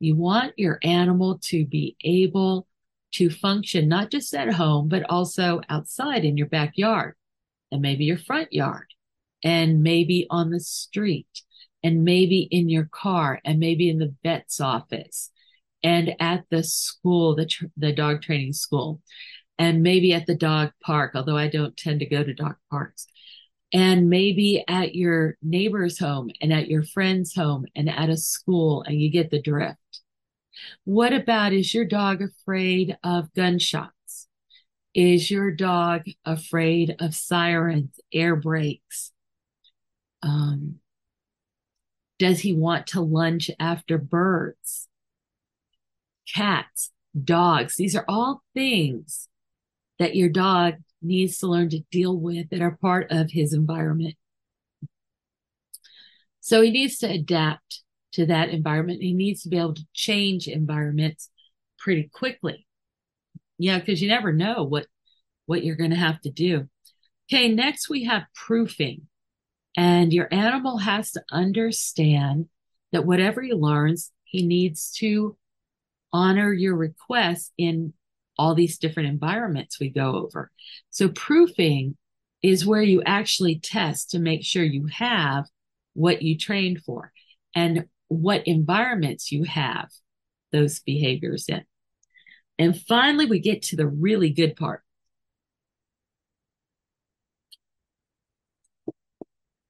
[0.00, 2.66] You want your animal to be able
[3.12, 7.14] to function not just at home, but also outside in your backyard
[7.70, 8.86] and maybe your front yard
[9.44, 11.42] and maybe on the street
[11.84, 15.30] and maybe in your car and maybe in the vet's office
[15.82, 19.00] and at the school, the, tr- the dog training school,
[19.58, 23.06] and maybe at the dog park, although I don't tend to go to dog parks,
[23.72, 28.82] and maybe at your neighbor's home and at your friend's home and at a school,
[28.82, 29.78] and you get the drift.
[30.84, 34.28] What about is your dog afraid of gunshots?
[34.94, 39.12] Is your dog afraid of sirens, air brakes?
[40.22, 40.76] Um,
[42.18, 44.88] does he want to lunge after birds?
[46.34, 46.90] Cats,
[47.24, 47.76] dogs.
[47.76, 49.28] These are all things
[49.98, 54.14] that your dog needs to learn to deal with that are part of his environment.
[56.40, 59.02] So he needs to adapt to that environment.
[59.02, 61.30] He needs to be able to change environments
[61.78, 62.66] pretty quickly.
[63.58, 64.86] Yeah, because you never know what
[65.46, 66.68] what you're going to have to do.
[67.30, 69.08] Okay, next we have proofing.
[69.76, 72.48] And your animal has to understand
[72.92, 75.36] that whatever he learns, he needs to
[76.12, 77.92] honor your requests in
[78.38, 80.50] all these different environments we go over.
[80.90, 81.96] So proofing
[82.42, 85.44] is where you actually test to make sure you have
[85.94, 87.12] what you trained for
[87.54, 89.88] and what environments you have
[90.52, 91.64] those behaviors in.
[92.58, 94.82] And finally, we get to the really good part.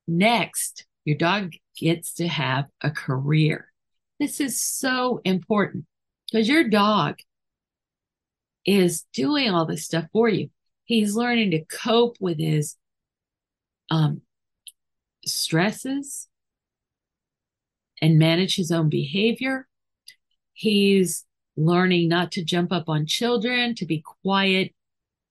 [0.07, 3.71] Next, your dog gets to have a career.
[4.19, 5.85] This is so important
[6.31, 7.17] because your dog
[8.67, 10.51] is doing all this stuff for you.
[10.85, 12.77] He's learning to cope with his
[13.91, 14.23] um,
[15.25, 16.29] stresses
[18.01, 19.67] and manage his own behavior.
[20.53, 21.25] He's
[21.57, 24.73] learning not to jump up on children, to be quiet,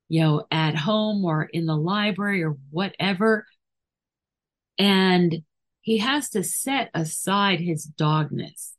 [0.09, 3.45] you know, at home or in the library or whatever.
[4.77, 5.43] And
[5.81, 8.73] he has to set aside his dogness,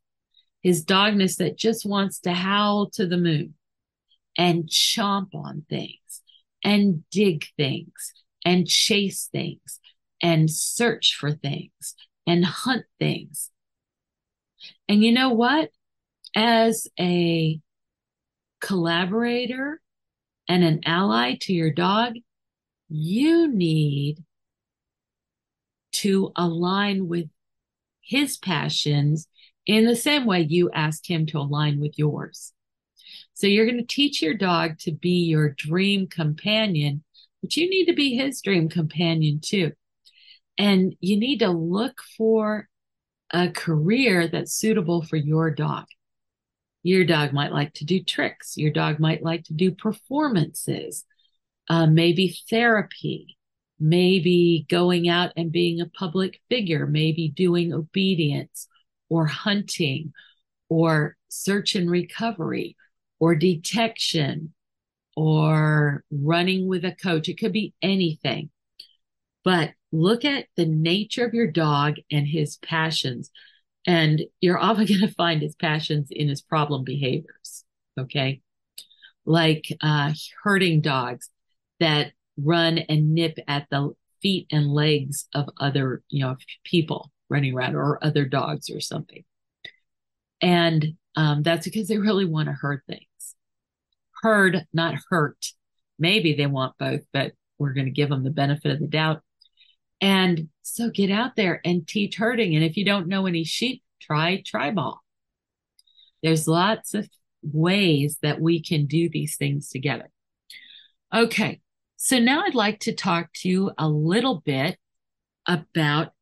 [0.63, 3.55] his dogness that just wants to howl to the moon
[4.37, 6.23] and chomp on things
[6.65, 8.13] and dig things
[8.45, 9.81] and chase things
[10.23, 11.95] and search for things
[12.27, 13.51] and hunt things.
[14.89, 15.71] And you know what?
[16.35, 17.61] As a
[18.61, 19.81] collaborator
[20.49, 22.15] and an ally to your dog,
[22.89, 24.25] you need
[25.93, 27.29] to align with
[28.01, 29.27] his passions
[29.69, 32.53] in the same way you ask him to align with yours.
[33.35, 37.05] So you're going to teach your dog to be your dream companion,
[37.43, 39.73] but you need to be his dream companion too.
[40.57, 42.67] And you need to look for
[43.31, 45.85] a career that's suitable for your dog.
[46.83, 48.57] Your dog might like to do tricks.
[48.57, 51.05] Your dog might like to do performances,
[51.69, 53.37] uh, maybe therapy,
[53.79, 58.67] maybe going out and being a public figure, maybe doing obedience
[59.09, 60.13] or hunting
[60.69, 62.77] or search and recovery
[63.21, 64.55] or detection
[65.17, 67.29] or running with a coach.
[67.29, 68.51] It could be anything.
[69.45, 73.31] But look at the nature of your dog and his passions.
[73.87, 77.65] And you're often going to find his passions in his problem behaviors.
[77.99, 78.43] Okay.
[79.25, 81.31] Like uh, herding dogs
[81.81, 83.91] that run and nip at the
[84.23, 89.25] feet and legs of other, you know, people running around or other dogs or something.
[90.41, 93.05] And um, that's because they really want to hurt things
[94.23, 95.53] heard, not hurt.
[95.99, 99.23] Maybe they want both, but we're going to give them the benefit of the doubt.
[100.01, 102.55] And so get out there and teach herding.
[102.55, 104.99] And if you don't know any sheep, try Treibball.
[106.23, 107.09] There's lots of
[107.43, 110.11] ways that we can do these things together.
[111.13, 111.61] Okay.
[111.97, 114.79] So now I'd like to talk to you a little bit
[115.47, 116.13] about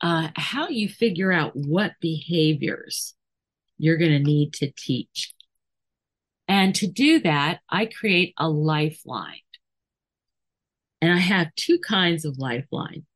[0.00, 3.14] uh, how you figure out what behaviors
[3.78, 5.34] you're going to need to teach.
[6.48, 9.40] And to do that, I create a lifeline.
[11.00, 13.06] And I have two kinds of lifeline.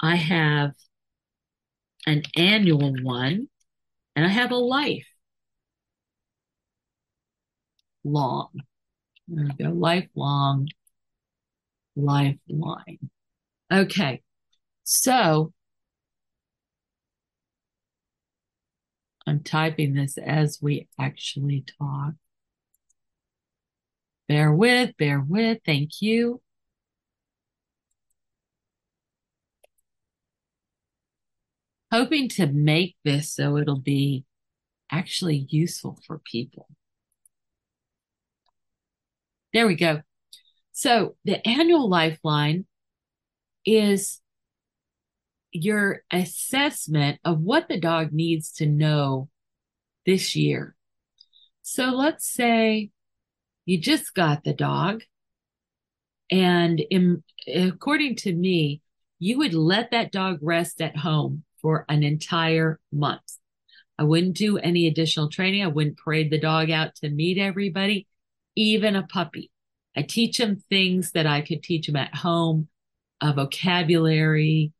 [0.00, 0.72] I have
[2.06, 3.48] an annual one,
[4.14, 5.06] and I have a life
[8.04, 8.48] long.
[9.28, 10.68] There we go, lifelong
[11.96, 13.10] lifeline.
[13.72, 14.22] Okay,
[14.84, 15.52] so
[19.26, 22.14] I'm typing this as we actually talk.
[24.28, 25.58] Bear with, bear with.
[25.64, 26.40] Thank you.
[31.92, 34.24] Hoping to make this so it'll be
[34.90, 36.68] actually useful for people.
[39.52, 40.02] There we go.
[40.72, 42.66] So the annual lifeline
[43.64, 44.20] is
[45.62, 49.28] your assessment of what the dog needs to know
[50.04, 50.76] this year.
[51.62, 52.90] So let's say
[53.64, 55.02] you just got the dog,
[56.30, 58.80] and in, according to me,
[59.18, 63.38] you would let that dog rest at home for an entire month.
[63.98, 65.64] I wouldn't do any additional training.
[65.64, 68.06] I wouldn't parade the dog out to meet everybody,
[68.54, 69.50] even a puppy.
[69.96, 72.68] I teach him things that I could teach him at home,
[73.22, 74.72] a vocabulary,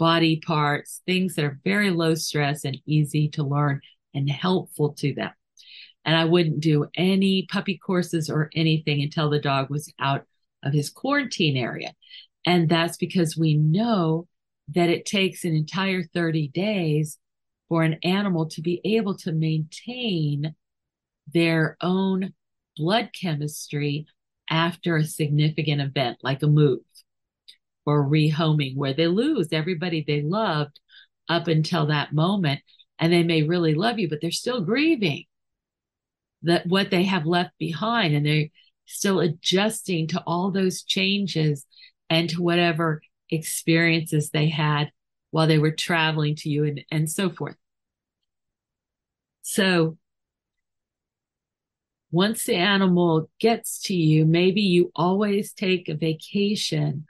[0.00, 3.82] body parts, things that are very low stress and easy to learn
[4.14, 5.30] and helpful to them.
[6.06, 10.24] And I wouldn't do any puppy courses or anything until the dog was out
[10.64, 11.92] of his quarantine area.
[12.46, 14.26] And that's because we know
[14.68, 17.18] that it takes an entire 30 days
[17.68, 20.54] for an animal to be able to maintain
[21.30, 22.32] their own
[22.74, 24.06] blood chemistry
[24.48, 26.80] after a significant event like a move
[27.90, 30.78] or rehoming where they lose everybody they loved
[31.28, 32.60] up until that moment
[32.98, 35.24] and they may really love you but they're still grieving
[36.42, 38.48] that what they have left behind and they're
[38.86, 41.66] still adjusting to all those changes
[42.08, 44.90] and to whatever experiences they had
[45.30, 47.54] while they were traveling to you and, and so forth.
[49.42, 49.96] So
[52.10, 57.06] once the animal gets to you, maybe you always take a vacation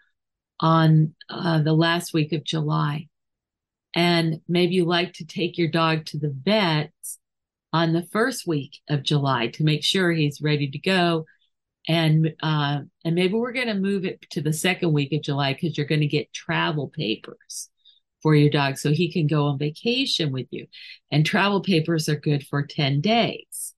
[0.60, 3.08] on uh, the last week of July.
[3.94, 6.92] And maybe you like to take your dog to the vet
[7.72, 11.26] on the first week of July to make sure he's ready to go.
[11.88, 15.54] And uh, and maybe we're going to move it to the second week of July
[15.54, 17.70] because you're going to get travel papers
[18.22, 20.66] for your dog so he can go on vacation with you.
[21.10, 23.74] And travel papers are good for 10 days.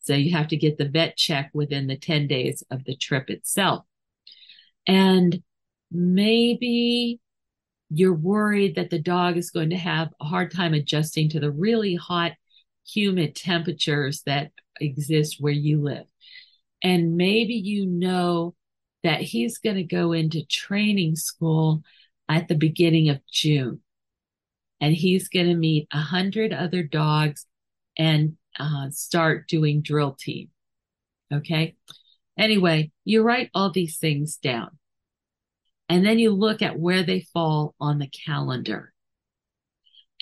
[0.00, 3.30] So you have to get the vet check within the 10 days of the trip
[3.30, 3.84] itself.
[4.86, 5.40] And
[5.90, 7.20] maybe
[7.90, 11.50] you're worried that the dog is going to have a hard time adjusting to the
[11.50, 12.32] really hot
[12.86, 16.06] humid temperatures that exist where you live.
[16.82, 18.54] And maybe you know
[19.02, 21.82] that he's going to go into training school
[22.28, 23.80] at the beginning of June.
[24.80, 27.46] And he's going to meet a hundred other dogs
[27.98, 30.48] and uh, start doing drill team.
[31.32, 31.76] Okay.
[32.38, 34.78] Anyway, you write all these things down.
[35.90, 38.92] And then you look at where they fall on the calendar.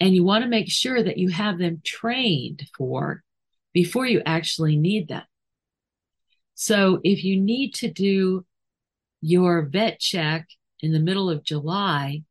[0.00, 3.22] And you want to make sure that you have them trained for
[3.74, 5.24] before you actually need them.
[6.54, 8.46] So if you need to do
[9.20, 10.48] your vet check
[10.80, 12.22] in the middle of July,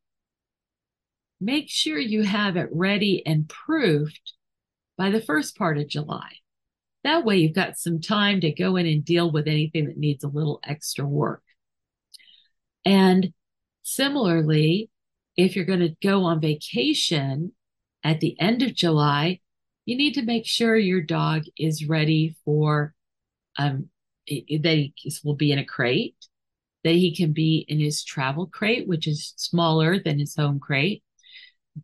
[1.39, 4.33] make sure you have it ready and proofed
[4.97, 6.37] by the first part of July.
[7.03, 10.23] That way, you've got some time to go in and deal with anything that needs
[10.23, 11.43] a little extra work.
[12.87, 13.33] And
[13.83, 14.89] similarly,
[15.35, 17.51] if you're going to go on vacation
[18.01, 19.41] at the end of July,
[19.85, 22.93] you need to make sure your dog is ready for
[23.57, 23.89] um,
[24.29, 26.15] that he will be in a crate,
[26.85, 31.03] that he can be in his travel crate, which is smaller than his home crate,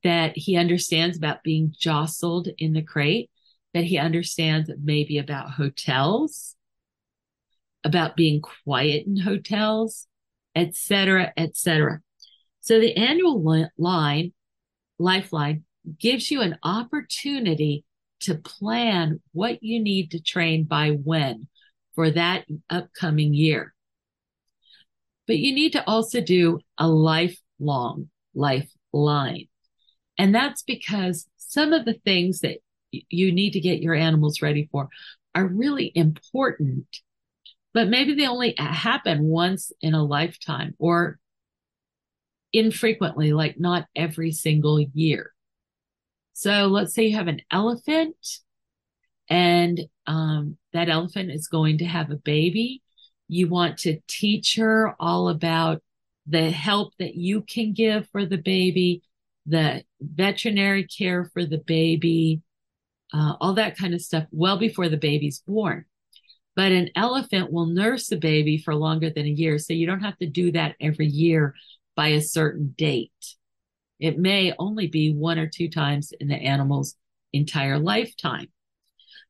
[0.03, 3.29] that he understands about being jostled in the crate,
[3.73, 6.55] that he understands maybe about hotels,
[7.83, 10.07] about being quiet in hotels,
[10.55, 11.99] etc., etc.
[12.61, 14.33] So the annual line,
[14.97, 15.63] lifeline,
[15.99, 17.85] gives you an opportunity
[18.21, 21.47] to plan what you need to train by when
[21.93, 23.73] for that upcoming year.
[25.27, 29.47] But you need to also do a lifelong lifeline.
[30.17, 32.59] And that's because some of the things that
[32.91, 34.89] you need to get your animals ready for
[35.35, 36.85] are really important,
[37.74, 41.19] but maybe they only happen once in a lifetime or
[42.51, 45.32] infrequently, like not every single year.
[46.34, 48.15] So let's say you have an elephant
[49.30, 52.82] and um, that elephant is going to have a baby.
[53.28, 55.82] You want to teach her all about
[56.28, 59.01] the help that you can give for the baby,
[59.45, 62.41] the veterinary care for the baby,
[63.13, 65.86] uh, all that kind of stuff well before the baby's born.
[66.55, 69.57] But an elephant will nurse a baby for longer than a year.
[69.57, 71.55] So you don't have to do that every year
[71.95, 73.11] by a certain date.
[73.99, 76.95] It may only be one or two times in the animal's
[77.31, 78.47] entire lifetime,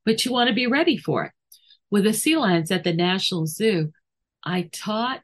[0.05, 1.32] but you want to be ready for it.
[1.89, 3.91] With the sea lions at the National Zoo,
[4.43, 5.24] I taught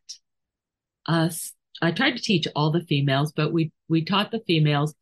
[1.05, 4.93] us I tried to teach all the females, but we we taught the females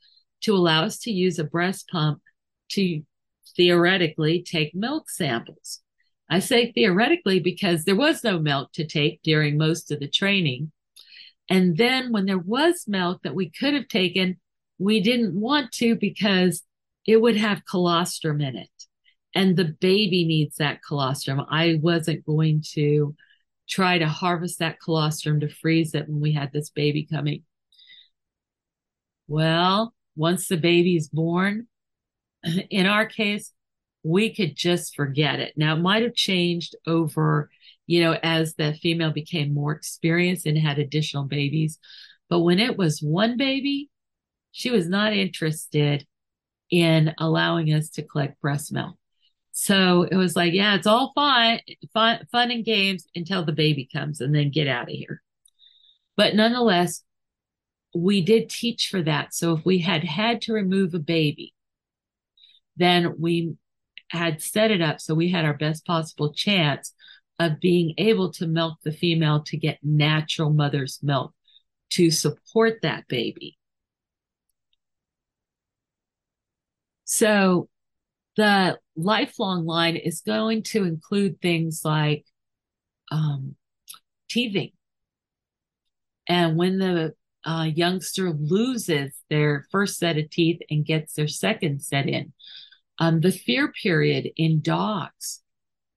[0.41, 2.21] to allow us to use a breast pump
[2.69, 3.01] to
[3.55, 5.81] theoretically take milk samples.
[6.29, 10.71] I say theoretically because there was no milk to take during most of the training.
[11.49, 14.37] And then when there was milk that we could have taken,
[14.77, 16.63] we didn't want to because
[17.05, 18.69] it would have colostrum in it.
[19.33, 21.41] And the baby needs that colostrum.
[21.49, 23.15] I wasn't going to
[23.69, 27.43] try to harvest that colostrum to freeze it when we had this baby coming.
[29.27, 31.67] Well, once the baby's born,
[32.69, 33.53] in our case,
[34.07, 35.53] we could just forget it.
[35.57, 37.49] Now, it might have changed over,
[37.87, 41.77] you know, as the female became more experienced and had additional babies.
[42.29, 43.89] But when it was one baby,
[44.51, 46.07] she was not interested
[46.69, 48.95] in allowing us to collect breast milk.
[49.51, 51.59] So it was like, yeah, it's all fun,
[51.93, 55.21] fun, fun and games until the baby comes and then get out of here.
[56.15, 57.03] But nonetheless,
[57.93, 59.33] we did teach for that.
[59.33, 61.53] So if we had had to remove a baby,
[62.77, 63.55] then we
[64.09, 66.93] had set it up so we had our best possible chance
[67.39, 71.33] of being able to milk the female to get natural mother's milk
[71.89, 73.57] to support that baby.
[77.05, 77.69] So
[78.35, 82.25] the lifelong line is going to include things like
[83.11, 83.55] um,
[84.29, 84.71] teething.
[86.27, 87.13] And when the
[87.45, 92.33] uh, youngster loses their first set of teeth and gets their second set in,
[92.99, 95.41] um, the fear period in dogs,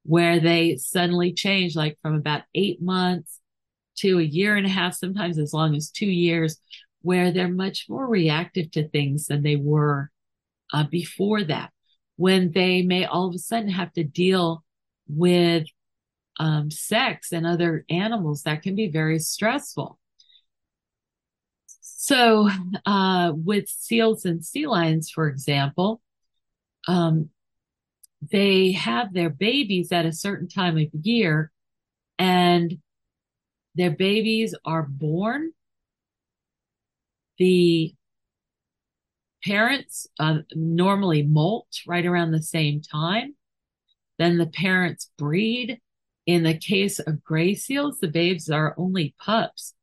[0.04, 3.40] where they suddenly change, like from about eight months
[3.96, 6.58] to a year and a half, sometimes as long as two years,
[7.02, 10.10] where they're much more reactive to things than they were
[10.72, 11.70] uh, before that,
[12.16, 14.64] when they may all of a sudden have to deal
[15.08, 15.66] with
[16.38, 19.98] um, sex and other animals, that can be very stressful.
[21.82, 22.48] So,
[22.86, 26.00] uh, with seals and sea lions, for example,
[26.88, 27.30] um,
[28.30, 31.50] they have their babies at a certain time of year,
[32.18, 32.78] and
[33.74, 35.52] their babies are born.
[37.38, 37.94] The
[39.44, 43.36] parents uh, normally molt right around the same time.
[44.18, 45.80] Then the parents breed.
[46.26, 49.74] In the case of gray seals, the babes are only pups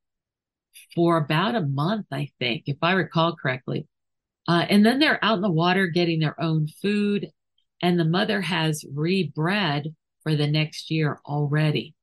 [0.94, 3.88] for about a month, I think, if I recall correctly.
[4.48, 7.28] Uh, and then they're out in the water getting their own food,
[7.82, 9.94] and the mother has rebred
[10.24, 11.94] for the next year already.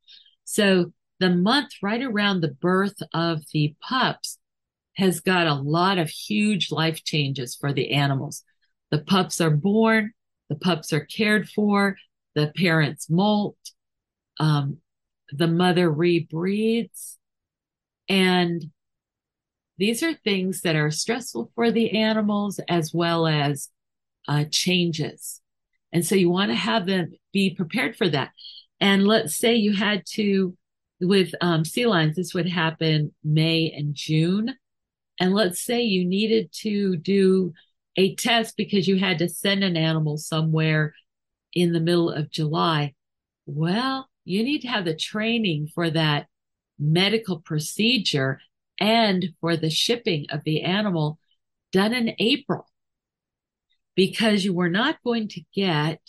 [0.44, 4.38] So the month right around the birth of the pups
[4.96, 8.44] has got a lot of huge life changes for the animals.
[8.90, 10.12] The pups are born,
[10.48, 11.96] the pups are cared for,
[12.34, 13.56] the parents molt,
[14.38, 14.78] um,
[15.30, 17.16] the mother rebreeds,
[18.08, 18.70] and
[19.78, 23.70] these are things that are stressful for the animals as well as
[24.28, 25.40] uh, changes.
[25.92, 28.30] And so you want to have them be prepared for that.
[28.80, 30.56] And let's say you had to,
[31.00, 34.54] with um, sea lions, this would happen May and June.
[35.20, 37.52] And let's say you needed to do
[37.96, 40.94] a test because you had to send an animal somewhere
[41.52, 42.94] in the middle of July.
[43.46, 46.26] Well, you need to have the training for that
[46.78, 48.40] medical procedure
[48.80, 51.18] and for the shipping of the animal
[51.72, 52.66] done in April
[53.94, 56.00] because you were not going to get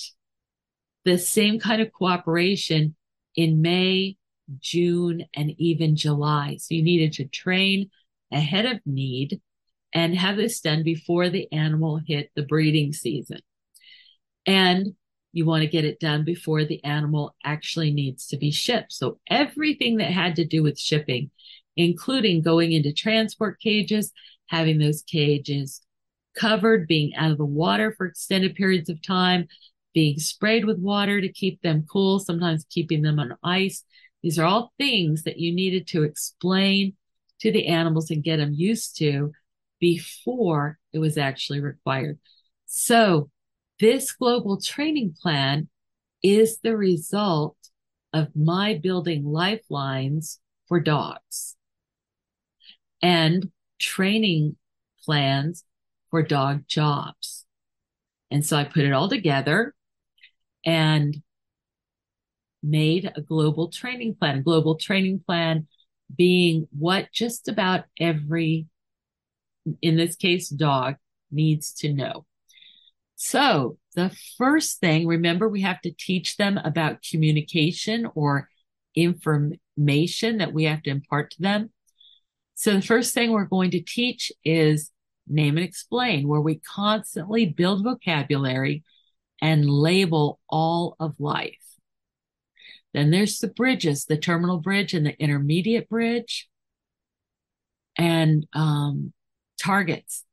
[1.04, 2.96] the same kind of cooperation
[3.36, 4.18] in May,
[4.60, 6.58] June, and even July.
[6.60, 7.90] So you needed to train
[8.32, 9.42] ahead of need
[9.94, 13.40] and have this done before the animal hit the breeding season.
[14.46, 14.96] And
[15.32, 18.94] you want to get it done before the animal actually needs to be shipped.
[18.94, 21.30] So everything that had to do with shipping
[21.76, 24.12] including going into transport cages,
[24.48, 25.82] having those cages
[26.36, 29.48] covered, being out of the water for extended periods of time,
[29.94, 33.84] being sprayed with water to keep them cool, sometimes keeping them on ice.
[34.22, 36.96] These are all things that you needed to explain
[37.40, 39.32] to the animals and get them used to
[39.80, 42.20] before it was actually required.
[42.66, 43.30] So,
[43.80, 45.68] this global training plan
[46.24, 47.58] is the result
[48.14, 51.56] of my building lifelines for dogs
[53.06, 54.56] and training
[55.04, 55.64] plans
[56.10, 57.46] for dog jobs.
[58.32, 59.76] And so I put it all together
[60.66, 61.16] and
[62.64, 64.40] made a global training plan.
[64.40, 65.68] A global training plan
[66.18, 68.66] being what just about every,
[69.84, 70.96] in this case, dog
[71.30, 72.26] needs to know.
[73.18, 78.50] So the first thing, remember, we have to teach them about communication or
[78.96, 81.70] information that we have to impart to them.
[82.56, 84.92] So the first thing we're going to teach is
[85.28, 88.84] name and explain, where we constantly build vocabulary
[89.42, 91.60] and label all of life.
[92.94, 96.48] Then there's the bridges, the terminal bridge and the intermediate bridge,
[97.98, 99.12] and um,
[99.62, 100.24] targets.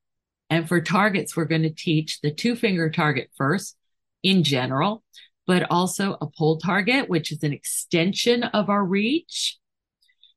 [0.48, 3.76] And for targets, we're going to teach the two finger target first
[4.22, 5.02] in general,
[5.46, 9.58] but also a pole target, which is an extension of our reach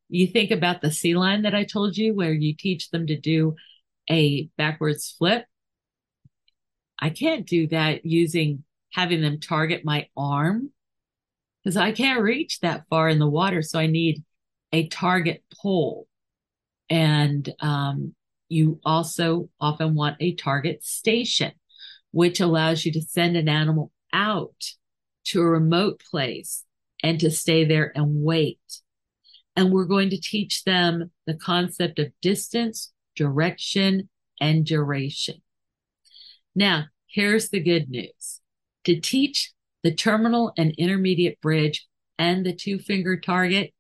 [0.10, 3.20] you think about the sea lion that I told you, where you teach them to
[3.20, 3.56] do
[4.10, 5.46] a backwards flip.
[7.00, 10.72] I can't do that using having them target my arm
[11.64, 13.62] because I can't reach that far in the water.
[13.62, 14.24] So I need
[14.72, 16.08] a target pole.
[16.90, 18.14] And um,
[18.48, 21.52] you also often want a target station,
[22.12, 24.64] which allows you to send an animal out
[25.26, 26.64] to a remote place
[27.04, 28.60] and to stay there and wait
[29.56, 35.42] and we're going to teach them the concept of distance, direction, and duration.
[36.54, 38.42] Now, here's the good news.
[38.86, 39.52] To teach
[39.84, 41.88] the terminal and intermediate bridge
[42.18, 43.74] and the two finger target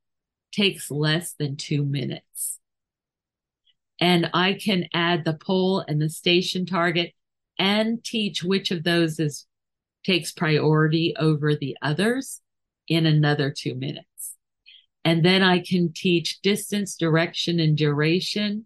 [0.51, 2.59] takes less than two minutes.
[3.99, 7.13] And I can add the pole and the station target
[7.57, 9.45] and teach which of those is
[10.03, 12.41] takes priority over the others
[12.87, 14.14] in another two minutes.
[15.05, 18.65] And then I can teach distance, direction, and duration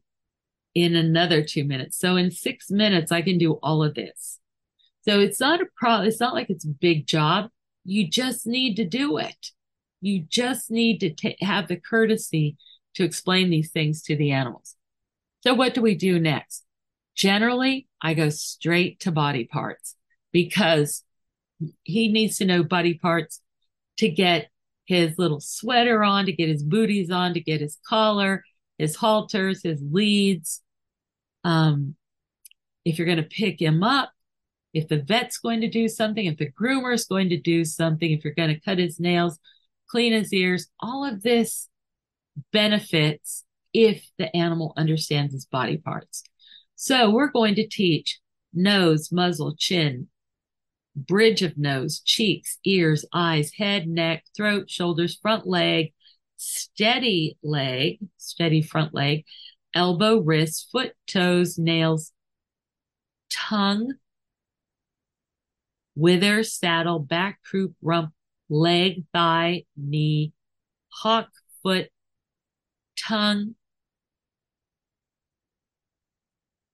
[0.74, 2.00] in another two minutes.
[2.00, 4.40] So in six minutes, I can do all of this.
[5.02, 6.08] So it's not a problem.
[6.08, 7.50] It's not like it's a big job.
[7.84, 9.52] You just need to do it.
[10.00, 12.56] You just need to t- have the courtesy
[12.96, 14.76] to explain these things to the animals.
[15.42, 16.64] So what do we do next?
[17.16, 19.96] Generally, I go straight to body parts
[20.32, 21.04] because
[21.84, 23.42] he needs to know body parts
[23.98, 24.50] to get
[24.90, 28.44] his little sweater on, to get his booties on, to get his collar,
[28.80, 30.64] his halters, his leads.
[31.44, 31.96] Um,
[32.84, 34.12] if you're going to pick him up,
[34.74, 38.12] if the vet's going to do something, if the groomer is going to do something,
[38.12, 39.38] if you're going to cut his nails,
[39.88, 41.70] clean his ears, all of this
[42.52, 46.24] benefits if the animal understands his body parts.
[46.74, 48.20] So we're going to teach
[48.56, 50.08] nose, muzzle, chin,
[51.08, 55.94] bridge of nose, cheeks, ears, eyes, head, neck, throat, shoulders, front leg,
[56.38, 59.26] steady leg, steady front leg,
[59.74, 62.12] elbow, wrist, foot, toes, nails,
[63.30, 63.94] tongue,
[65.96, 68.14] wither, saddle, back, croup, rump,
[68.50, 70.34] leg, thigh, knee,
[70.90, 71.30] hock,
[71.64, 71.90] foot,
[72.98, 73.56] tongue.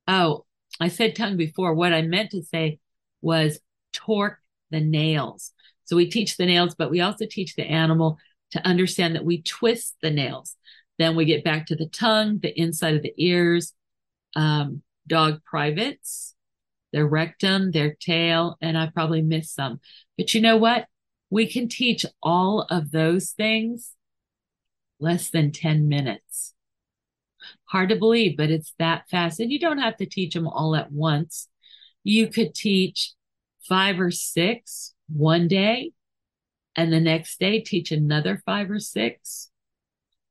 [0.08, 0.46] Oh,
[0.80, 1.74] I said tongue before.
[1.74, 2.80] What I meant to say
[3.22, 3.60] was
[3.96, 4.40] torque
[4.72, 5.52] the nails.
[5.86, 8.18] So we teach the nails, but we also teach the animal
[8.52, 10.56] to understand that we twist the nails.
[10.98, 13.74] Then we get back to the tongue, the inside of the ears,
[14.36, 16.36] um, dog privates,
[16.92, 19.80] their rectum, their tail, and I probably missed some.
[20.18, 20.88] But you know what?
[21.30, 23.92] We can teach all of those things
[25.00, 26.54] less than 10 minutes.
[27.66, 29.40] Hard to believe, but it's that fast.
[29.40, 31.50] And you don't have to teach them all at once.
[32.04, 33.14] You could teach
[33.68, 35.92] five or six one day,
[36.76, 39.52] and the next day teach another five or six,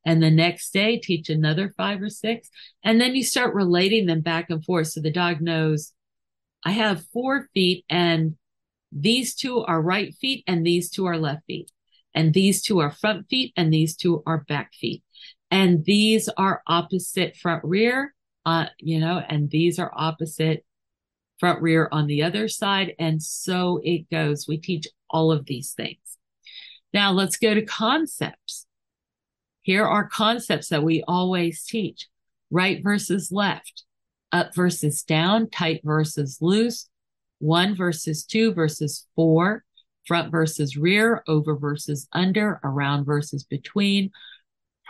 [0.04, 2.50] and the next day teach another five or six.
[2.82, 4.88] And then you start relating them back and forth.
[4.88, 5.92] So the dog knows
[6.64, 8.36] I have four feet and
[8.92, 11.70] these two are right feet and these two are left feet.
[12.14, 15.02] And these two are front feet and these two are back feet.
[15.50, 18.14] And these are opposite front rear,
[18.46, 20.64] uh, you know, and these are opposite
[21.38, 22.94] front rear on the other side.
[22.98, 24.46] And so it goes.
[24.48, 25.98] We teach all of these things.
[26.92, 28.66] Now let's go to concepts.
[29.62, 32.08] Here are concepts that we always teach
[32.50, 33.84] right versus left,
[34.30, 36.88] up versus down, tight versus loose,
[37.38, 39.64] one versus two versus four,
[40.06, 44.10] front versus rear, over versus under, around versus between,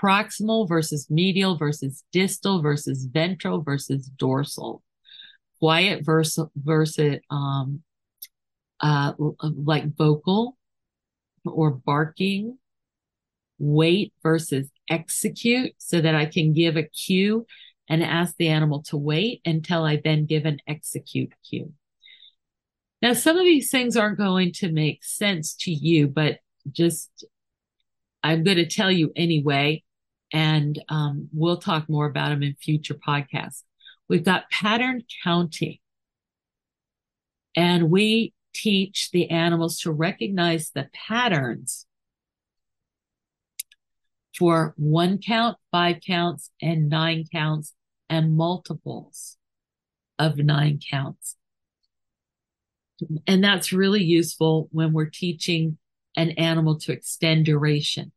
[0.00, 4.82] proximal versus medial versus distal versus ventral versus dorsal,
[5.64, 7.80] quiet versus versus um,
[8.80, 10.58] uh, like vocal
[11.46, 12.58] or barking,
[13.58, 17.46] wait versus execute, so that I can give a cue
[17.88, 21.72] and ask the animal to wait until I then give an execute cue.
[23.00, 26.40] Now, some of these things aren't going to make sense to you, but
[26.70, 27.24] just
[28.22, 29.82] I'm going to tell you anyway,
[30.30, 33.62] and um, we'll talk more about them in future podcasts.
[34.08, 35.78] We've got pattern counting,
[37.56, 41.86] and we teach the animals to recognize the patterns
[44.36, 47.74] for one count, five counts, and nine counts,
[48.10, 49.36] and multiples
[50.18, 51.36] of nine counts.
[53.26, 55.78] And that's really useful when we're teaching
[56.16, 58.12] an animal to extend duration.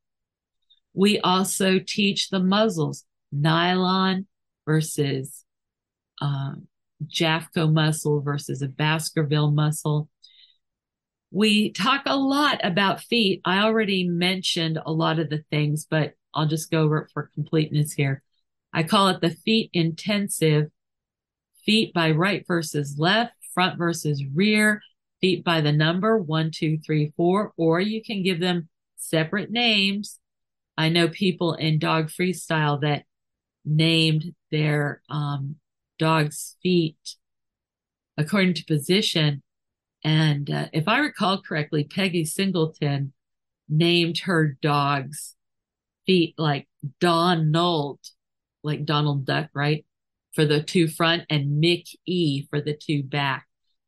[0.93, 4.27] We also teach the muzzles, nylon
[4.65, 5.43] versus
[6.21, 6.67] um,
[7.05, 10.09] JAFCO muzzle versus a Baskerville muzzle.
[11.31, 13.41] We talk a lot about feet.
[13.45, 17.29] I already mentioned a lot of the things, but I'll just go over it for
[17.33, 18.23] completeness here.
[18.73, 20.67] I call it the feet intensive,
[21.65, 24.81] feet by right versus left, front versus rear,
[25.19, 30.19] feet by the number one, two, three, four, or you can give them separate names.
[30.77, 33.03] I know people in dog freestyle that
[33.65, 35.55] named their um,
[35.97, 37.15] dog's feet
[38.17, 39.43] according to position.
[40.03, 43.13] And uh, if I recall correctly, Peggy Singleton
[43.69, 45.35] named her dog's
[46.05, 46.67] feet like
[46.99, 47.99] Donald,
[48.63, 49.85] like Donald Duck, right?
[50.33, 53.47] For the two front and Mick E for the two back.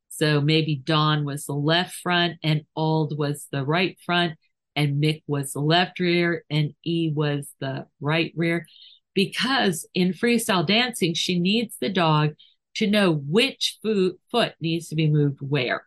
[0.10, 4.38] So maybe Don was the left front and Ald was the right front
[4.76, 8.66] and Mick was the left rear and E was the right rear.
[9.14, 12.36] Because in freestyle dancing, she needs the dog
[12.76, 15.86] to know which foot, foot needs to be moved where.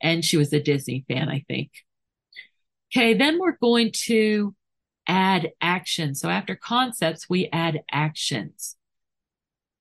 [0.00, 1.70] And she was a Disney fan, I think.
[2.92, 4.54] Okay, then we're going to
[5.06, 6.14] add action.
[6.14, 8.76] So after concepts, we add actions.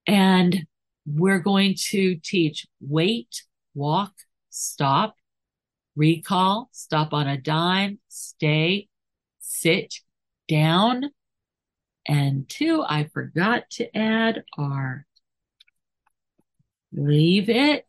[0.07, 0.65] And
[1.05, 3.43] we're going to teach wait,
[3.73, 4.13] walk,
[4.49, 5.15] stop,
[5.95, 8.87] recall, stop on a dime, stay,
[9.39, 9.95] sit,
[10.47, 11.11] down.
[12.11, 15.05] And two, I forgot to add are
[16.91, 17.87] leave it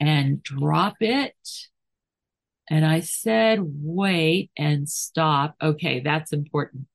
[0.00, 1.36] and drop it.
[2.70, 5.56] And I said, wait and stop.
[5.60, 6.86] Okay, that's important.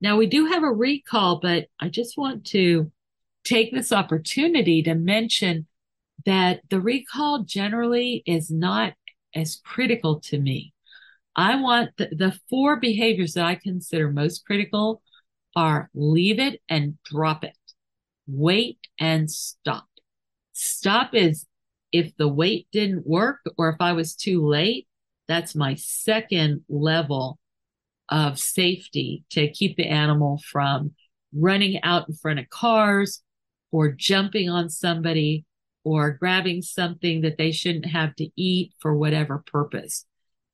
[0.00, 2.90] Now we do have a recall, but I just want to
[3.44, 5.66] take this opportunity to mention
[6.24, 8.94] that the recall generally is not
[9.34, 10.72] as critical to me.
[11.38, 15.02] I want the, the four behaviors that I consider most critical
[15.54, 17.56] are leave it and drop it,
[18.26, 19.86] wait and stop.
[20.52, 21.46] Stop is
[21.92, 24.88] if the wait didn't work or if I was too late,
[25.28, 27.38] that's my second level
[28.08, 30.90] of safety to keep the animal from
[31.32, 33.22] running out in front of cars
[33.70, 35.44] or jumping on somebody
[35.84, 40.04] or grabbing something that they shouldn't have to eat for whatever purpose.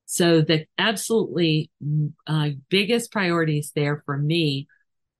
[0.05, 1.71] So the absolutely
[2.27, 4.67] uh, biggest priorities there for me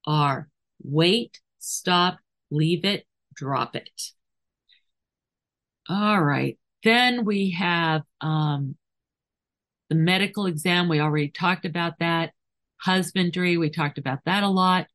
[0.05, 0.47] are
[0.83, 2.19] wait, stop,
[2.51, 3.05] leave it,
[3.35, 3.89] drop it.
[5.89, 6.57] All right.
[6.83, 8.75] Then we have um,
[9.89, 10.87] the medical exam.
[10.87, 12.33] We already talked about that.
[12.77, 13.57] Husbandry.
[13.57, 14.87] We talked about that a lot.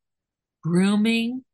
[0.63, 1.45] Grooming.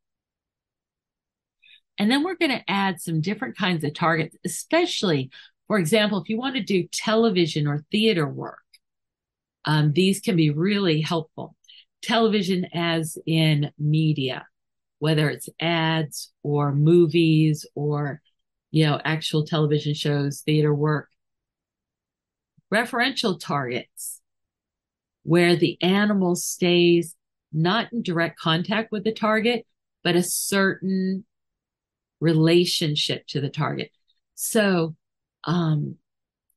[1.99, 5.31] And then we're going to add some different kinds of targets, especially,
[5.67, 8.59] for example, if you want to do television or theater work,
[9.65, 11.55] um, these can be really helpful.
[12.01, 14.47] Television, as in media,
[14.99, 18.21] whether it's ads or movies or,
[18.71, 21.09] you know, actual television shows, theater work.
[22.73, 24.21] Referential targets,
[25.23, 27.15] where the animal stays
[27.51, 29.65] not in direct contact with the target,
[30.03, 31.25] but a certain
[32.19, 33.91] relationship to the target.
[34.35, 34.95] So,
[35.47, 35.95] um,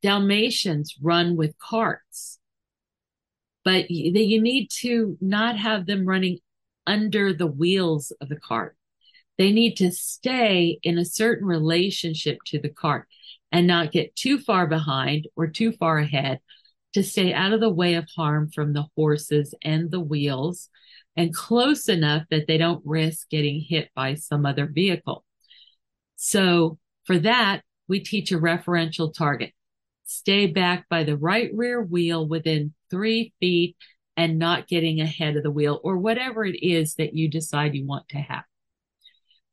[0.03, 2.39] Dalmatians run with carts,
[3.65, 6.39] but you, you need to not have them running
[6.87, 8.77] under the wheels of the cart.
[9.39, 13.07] They need to stay in a certain relationship to the cart
[13.53, 16.41] and not get too far behind or too far ahead
[16.95, 20.69] to stay out of the way of harm from the horses and the wheels
[21.17, 25.25] and close enough that they don't risk getting hit by some other vehicle.
[26.17, 29.53] So for that, we teach a referential target.
[30.05, 33.77] Stay back by the right rear wheel within three feet
[34.17, 37.85] and not getting ahead of the wheel or whatever it is that you decide you
[37.85, 38.45] want to have.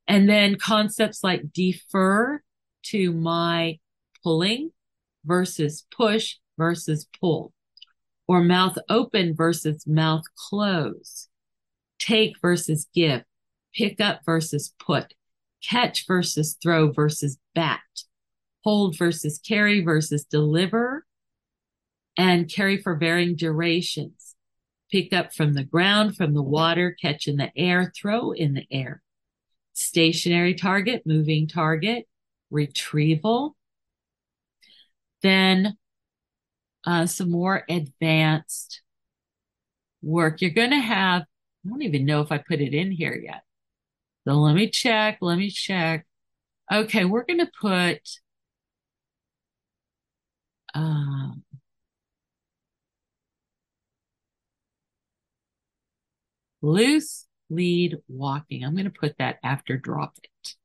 [0.07, 2.41] And then concepts like defer
[2.83, 3.79] to my
[4.23, 4.69] pulling
[5.25, 7.53] versus push versus pull
[8.27, 11.27] or mouth open versus mouth close,
[11.97, 13.23] take versus give,
[13.73, 15.15] pick up versus put,
[15.63, 17.79] catch versus throw versus bat,
[18.63, 21.05] hold versus carry versus deliver,
[22.17, 24.35] and carry for varying durations.
[24.91, 28.65] Pick up from the ground, from the water, catch in the air, throw in the
[28.71, 29.01] air.
[29.73, 32.07] Stationary target, moving target,
[32.49, 33.55] retrieval.
[35.21, 35.77] Then
[36.85, 38.81] uh, some more advanced
[40.01, 40.41] work.
[40.41, 43.41] You're going to have, I don't even know if I put it in here yet.
[44.27, 45.17] So let me check.
[45.21, 46.05] Let me check.
[46.71, 47.99] Okay, we're going to put
[50.77, 51.43] um,
[56.61, 58.63] loose lead walking.
[58.63, 60.55] I'm going to put that after drop it.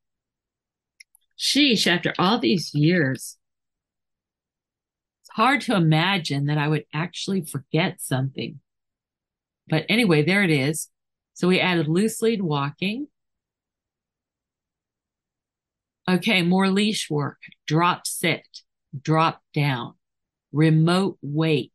[1.39, 3.39] Sheesh, after all these years,
[5.23, 8.61] it's hard to imagine that I would actually forget something.
[9.69, 10.89] But anyway, there it is.
[11.35, 13.09] So we added loose lead walking.
[16.09, 17.39] Okay, more leash work.
[17.67, 18.47] Drop sit,
[19.01, 19.95] drop down,
[20.53, 21.73] remote wait.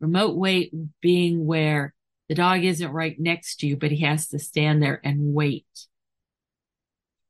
[0.00, 1.94] Remote wait being where
[2.28, 5.66] the dog isn't right next to you, but he has to stand there and wait.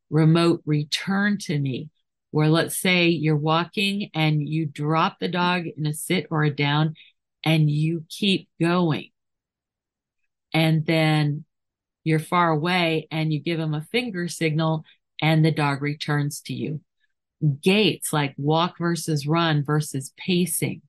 [0.09, 1.91] Remote return to me,
[2.31, 6.51] where let's say you're walking and you drop the dog in a sit or a
[6.51, 6.95] down
[7.45, 9.11] and you keep going.
[10.53, 11.45] And then
[12.05, 14.85] you're far away and you give him a finger signal
[15.21, 16.81] and the dog returns to you.
[17.63, 20.83] Gaits like walk versus run versus pacing,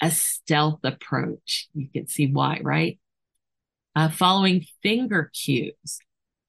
[0.00, 1.68] a stealth approach.
[1.74, 2.98] You can see why, right?
[3.96, 5.98] uh, following finger cues,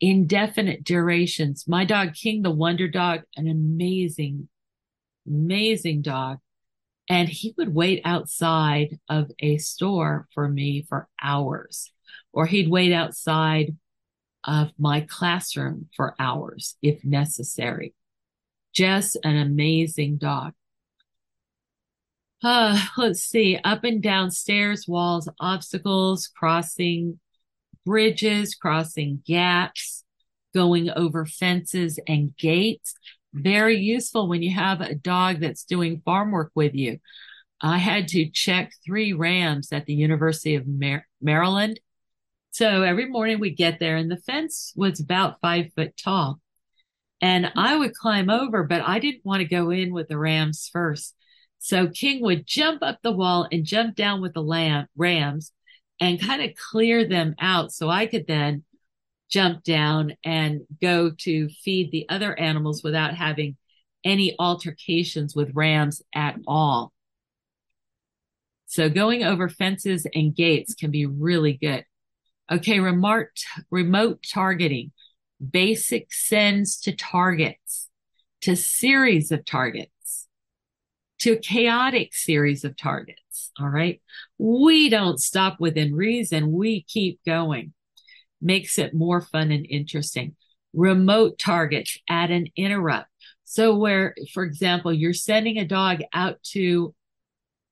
[0.01, 1.65] indefinite durations.
[1.65, 4.49] My dog, King, the Wonder Dog, an amazing,
[5.25, 6.39] amazing dog.
[7.09, 11.89] And he would wait outside of a store for me for hours,
[12.33, 13.77] or he'd wait outside
[14.43, 17.93] of my classroom for hours if necessary.
[18.73, 20.53] Just an amazing dog.
[22.43, 27.19] Uh, let's see, up and down stairs, walls, obstacles, crossing
[27.85, 30.03] bridges, crossing gaps,
[30.53, 32.93] going over fences and gates.
[33.33, 36.99] Very useful when you have a dog that's doing farm work with you.
[37.61, 41.79] I had to check three rams at the University of Mar- Maryland.
[42.51, 46.39] So every morning we get there and the fence was about five foot tall.
[47.21, 47.59] And mm-hmm.
[47.59, 51.15] I would climb over, but I didn't want to go in with the rams first.
[51.59, 55.51] So King would jump up the wall and jump down with the lamb, rams
[55.99, 58.63] and kind of clear them out so I could then
[59.29, 63.57] jump down and go to feed the other animals without having
[64.03, 66.93] any altercations with rams at all.
[68.67, 71.83] So going over fences and gates can be really good.
[72.49, 73.27] Okay, remote,
[73.71, 74.91] remote targeting,
[75.39, 77.89] basic sends to targets,
[78.41, 80.27] to series of targets,
[81.19, 83.51] to a chaotic series of targets.
[83.59, 84.01] All right.
[84.37, 86.51] We don't stop within reason.
[86.51, 87.73] We keep going.
[88.41, 90.35] Makes it more fun and interesting.
[90.73, 93.09] Remote targets add an interrupt.
[93.45, 96.93] So where, for example, you're sending a dog out to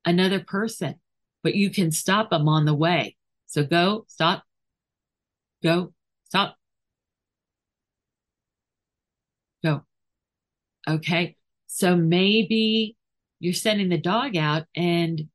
[0.05, 0.95] another person,
[1.43, 3.15] but you can stop them on the way.
[3.47, 4.43] So go, stop,
[5.61, 5.93] go,
[6.23, 6.57] stop,
[9.65, 9.83] go.
[10.87, 11.35] Okay.
[11.67, 12.95] So maybe
[13.39, 15.27] you're sending the dog out and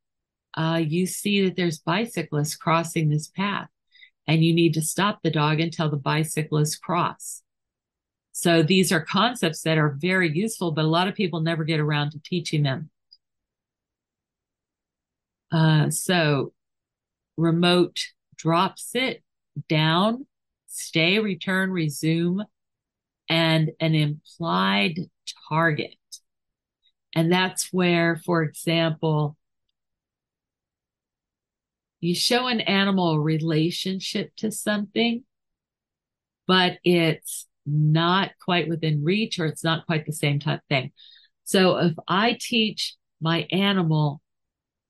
[0.56, 3.68] uh, you see that there's bicyclists crossing this path
[4.26, 7.42] and you need to stop the dog until the bicyclists cross.
[8.32, 11.80] So these are concepts that are very useful, but a lot of people never get
[11.80, 12.90] around to teaching them.
[15.52, 16.52] Uh, so
[17.36, 18.00] remote
[18.36, 19.22] drop sit
[19.68, 20.26] down,
[20.68, 22.44] stay, return, resume,
[23.30, 24.98] and an implied
[25.48, 25.94] target.
[27.14, 29.36] And that's where, for example,
[32.00, 35.22] you show an animal a relationship to something,
[36.46, 40.90] but it's not quite within reach or it's not quite the same type thing.
[41.44, 44.20] So if I teach my animal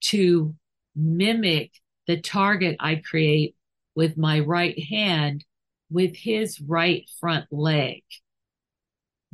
[0.03, 0.55] to
[0.97, 1.73] mimic
[2.07, 3.55] the target I create
[3.95, 5.45] with my right hand
[5.91, 8.03] with his right front leg,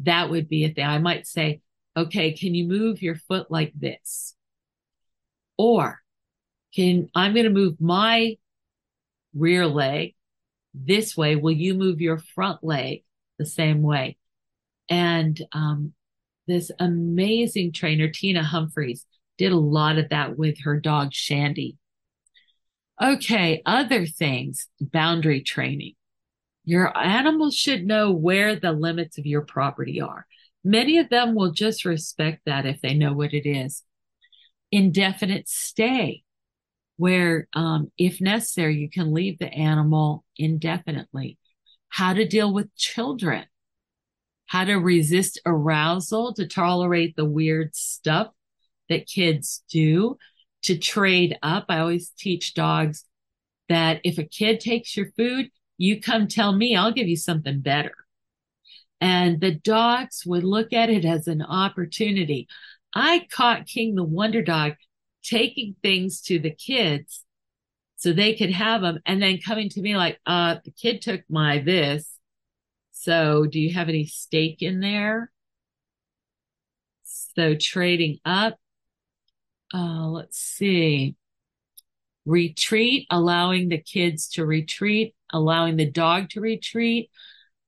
[0.03, 0.86] that would be a thing.
[0.86, 1.61] I might say,
[1.97, 4.34] okay, can you move your foot like this?
[5.57, 6.01] Or
[6.74, 8.36] can I'm going to move my
[9.34, 10.14] rear leg
[10.74, 11.36] this way.
[11.36, 13.05] Will you move your front leg
[13.38, 14.16] the same way?
[14.88, 15.92] And um,
[16.47, 19.07] this amazing trainer, Tina Humphreys,
[19.38, 21.76] did a lot of that with her dog Shandy.
[23.03, 25.94] Okay, other things, boundary training.
[26.66, 30.26] Your animals should know where the limits of your property are.
[30.64, 33.84] Many of them will just respect that if they know what it is.
[34.72, 36.24] Indefinite stay
[36.96, 41.38] where, um, if necessary, you can leave the animal indefinitely.
[41.88, 43.44] How to deal with children,
[44.46, 48.28] how to resist arousal, to tolerate the weird stuff
[48.88, 50.16] that kids do,
[50.62, 51.66] to trade up.
[51.68, 53.04] I always teach dogs
[53.68, 57.61] that if a kid takes your food, you come tell me, I'll give you something
[57.61, 57.95] better.
[59.01, 62.49] And the dogs would look at it as an opportunity.
[62.95, 64.72] I caught King the Wonder Dog
[65.22, 67.24] taking things to the kids
[67.97, 71.22] so they could have them and then coming to me like, uh, the kid took
[71.29, 72.11] my this.
[72.93, 75.31] So do you have any stake in there?
[77.05, 78.59] So trading up.
[79.74, 81.16] Uh, let's see.
[82.24, 87.11] Retreat, allowing the kids to retreat, allowing the dog to retreat,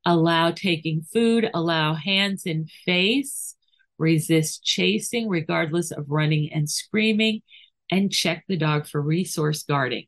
[0.04, 3.56] allow taking food, allow hands in face,
[3.98, 7.42] resist chasing regardless of running and screaming,
[7.90, 10.06] and check the dog for resource guarding.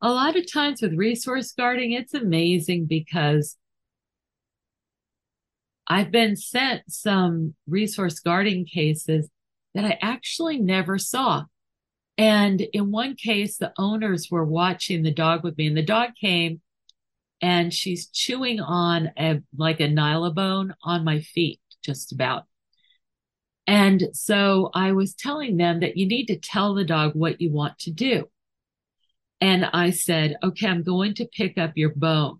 [0.00, 3.56] A lot of times with resource guarding, it's amazing because
[5.88, 9.28] I've been sent some resource guarding cases
[9.74, 11.44] that I actually never saw.
[12.18, 16.10] And in one case, the owners were watching the dog with me, and the dog
[16.20, 16.60] came
[17.40, 22.44] and she's chewing on a like a nylabone on my feet, just about.
[23.68, 27.52] And so I was telling them that you need to tell the dog what you
[27.52, 28.28] want to do.
[29.40, 32.38] And I said, okay, I'm going to pick up your bone.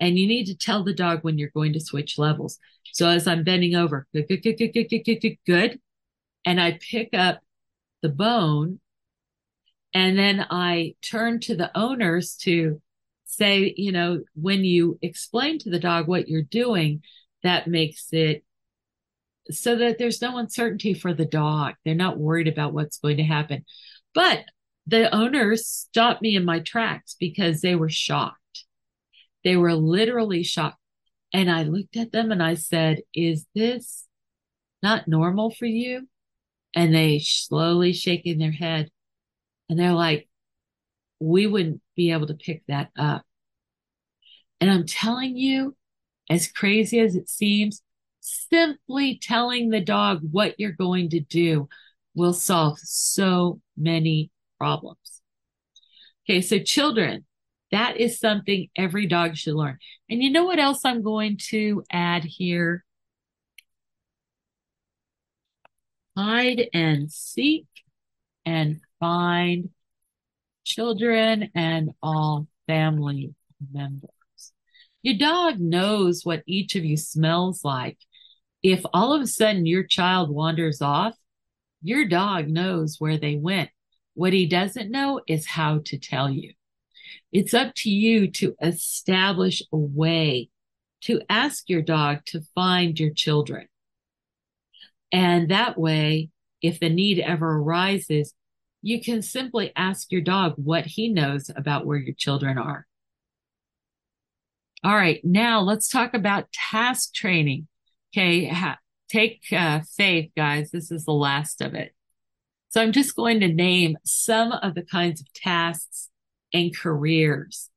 [0.00, 2.58] And you need to tell the dog when you're going to switch levels.
[2.92, 5.80] So as I'm bending over, good, good, good, good, good, good, good, good.
[6.44, 7.40] And I pick up
[8.02, 8.80] the bone.
[9.94, 12.80] And then I turn to the owners to
[13.24, 17.02] say, you know, when you explain to the dog what you're doing,
[17.42, 18.44] that makes it
[19.50, 21.74] so that there's no uncertainty for the dog.
[21.84, 23.64] They're not worried about what's going to happen.
[24.14, 24.44] But
[24.86, 28.64] the owners stopped me in my tracks because they were shocked.
[29.44, 30.78] They were literally shocked.
[31.32, 34.06] And I looked at them and I said, Is this
[34.82, 36.08] not normal for you?
[36.74, 38.90] And they slowly shaking their head.
[39.68, 40.28] And they're like,
[41.20, 43.24] We wouldn't be able to pick that up.
[44.60, 45.76] And I'm telling you,
[46.30, 47.82] as crazy as it seems,
[48.20, 51.68] simply telling the dog what you're going to do
[52.14, 55.22] will solve so many problems.
[56.28, 57.24] Okay, so children,
[57.70, 59.78] that is something every dog should learn.
[60.10, 62.84] And you know what else I'm going to add here?
[66.16, 67.66] Hide and seek
[68.48, 69.68] and find
[70.64, 73.34] children and all family
[73.72, 74.08] members.
[75.02, 77.98] Your dog knows what each of you smells like.
[78.62, 81.14] If all of a sudden your child wanders off,
[81.82, 83.68] your dog knows where they went.
[84.14, 86.54] What he doesn't know is how to tell you.
[87.30, 90.48] It's up to you to establish a way
[91.02, 93.68] to ask your dog to find your children.
[95.12, 96.30] And that way,
[96.62, 98.34] if the need ever arises,
[98.82, 102.86] you can simply ask your dog what he knows about where your children are.
[104.84, 107.66] All right, now let's talk about task training.
[108.12, 110.70] Okay, ha- take uh, faith, guys.
[110.70, 111.92] This is the last of it.
[112.70, 116.10] So I'm just going to name some of the kinds of tasks
[116.52, 117.70] and careers.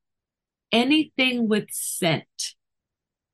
[0.72, 2.56] Anything with scent.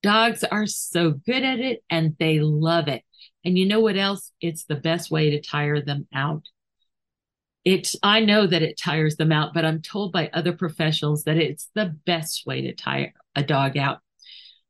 [0.03, 3.03] Dogs are so good at it and they love it.
[3.43, 4.31] And you know what else?
[4.39, 6.43] It's the best way to tire them out.
[7.67, 11.35] It's, I know that it tires them out, but I'm told by other professionals that
[11.35, 13.99] it's the best way to tire a dog out.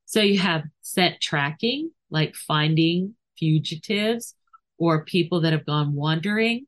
[0.06, 4.34] So you have scent tracking, like finding fugitives
[4.80, 6.66] or people that have gone wandering,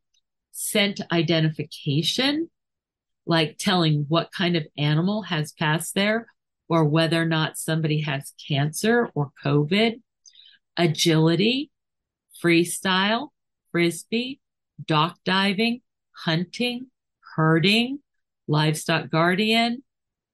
[0.51, 2.51] scent identification,
[3.25, 6.27] like telling what kind of animal has passed there
[6.67, 9.99] or whether or not somebody has cancer or COVID,
[10.77, 11.71] agility,
[12.39, 13.29] freestyle,
[13.71, 14.39] frisbee,
[14.85, 15.81] dock diving,
[16.23, 16.87] hunting,
[17.35, 17.99] herding,
[18.47, 19.83] livestock guardian,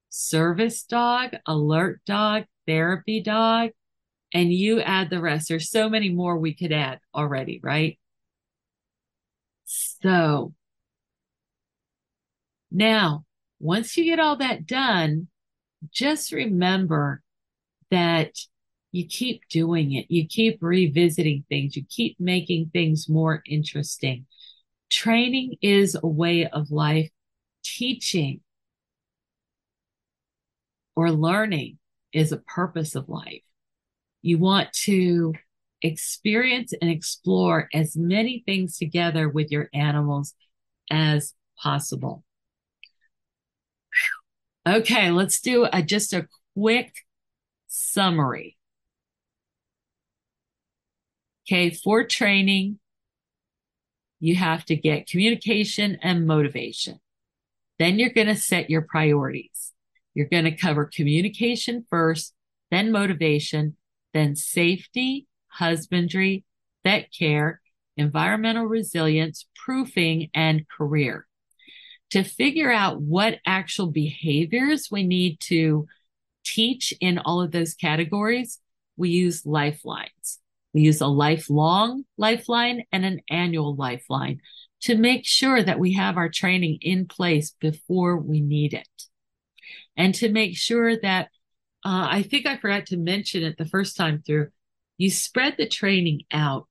[0.09, 3.71] service dog, alert dog, therapy dog,
[4.33, 5.49] and you add the rest.
[5.49, 7.99] There's so many more we could add already, right?
[9.65, 10.53] So
[12.71, 13.25] now,
[13.59, 15.27] once you get all that done,
[15.91, 17.21] just remember
[17.91, 18.31] that
[18.91, 20.05] you keep doing it.
[20.09, 21.75] You keep revisiting things.
[21.75, 24.25] You keep making things more interesting.
[24.95, 27.09] Training is a way of life.
[27.65, 28.39] Teaching
[30.95, 31.79] or learning
[32.13, 33.41] is a purpose of life.
[34.21, 35.33] You want to
[35.81, 40.33] experience and explore as many things together with your animals
[40.89, 42.24] as possible.
[44.65, 46.93] Okay, let's do a, just a quick
[47.67, 48.55] summary.
[51.45, 52.79] Okay, for training,
[54.20, 57.00] you have to get communication and motivation.
[57.78, 59.74] Then you're going to set your priorities.
[60.13, 62.33] You're going to cover communication first,
[62.71, 63.75] then motivation,
[64.13, 66.46] then safety, husbandry,
[66.83, 67.62] vet care,
[67.97, 71.28] environmental resilience, proofing, and career.
[72.12, 75.87] To figure out what actual behaviors we need to
[76.46, 78.59] teach in all of those categories,
[78.96, 80.39] we use lifelines.
[80.75, 84.41] We use a lifelong lifeline and an annual lifeline
[84.81, 88.89] to make sure that we have our training in place before we need it
[89.95, 91.29] and to make sure that
[91.85, 94.49] uh, I think I forgot to mention it the first time through.
[94.97, 96.67] You spread the training out.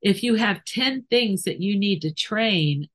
[0.00, 2.88] If you have 10 things that you need to train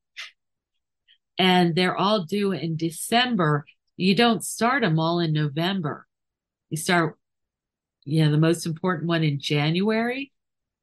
[1.38, 3.64] and they're all due in December,
[3.96, 6.08] you don't start them all in November.
[6.68, 7.16] You start,
[8.04, 10.32] you know, the most important one in January.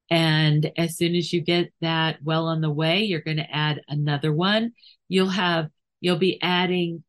[0.10, 3.82] And as soon as you get that well on the way, you're going to add
[3.88, 4.74] another one.
[5.08, 5.70] You'll have,
[6.00, 7.04] you'll be adding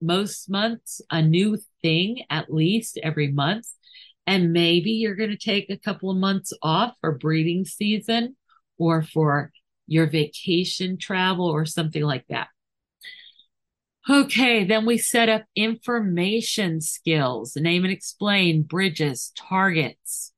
[0.00, 3.66] most months a new thing at least every month.
[4.26, 8.36] And maybe you're going to take a couple of months off for breeding season
[8.78, 9.50] or for
[9.86, 12.48] your vacation travel or something like that.
[14.08, 20.32] Okay, then we set up information skills, name and explain, bridges, targets.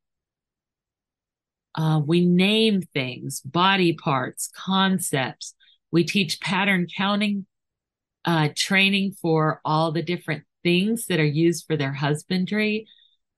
[1.74, 5.54] Uh, we name things, body parts, concepts.
[5.90, 7.46] We teach pattern counting
[8.24, 12.86] uh, training for all the different things that are used for their husbandry.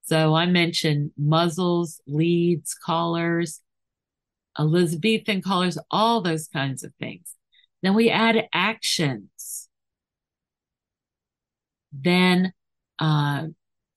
[0.03, 3.61] So I mentioned muzzles, leads, collars,
[4.59, 7.35] Elizabethan collars, all those kinds of things.
[7.83, 9.69] Then we add actions.
[11.93, 12.53] Then
[12.99, 13.47] uh,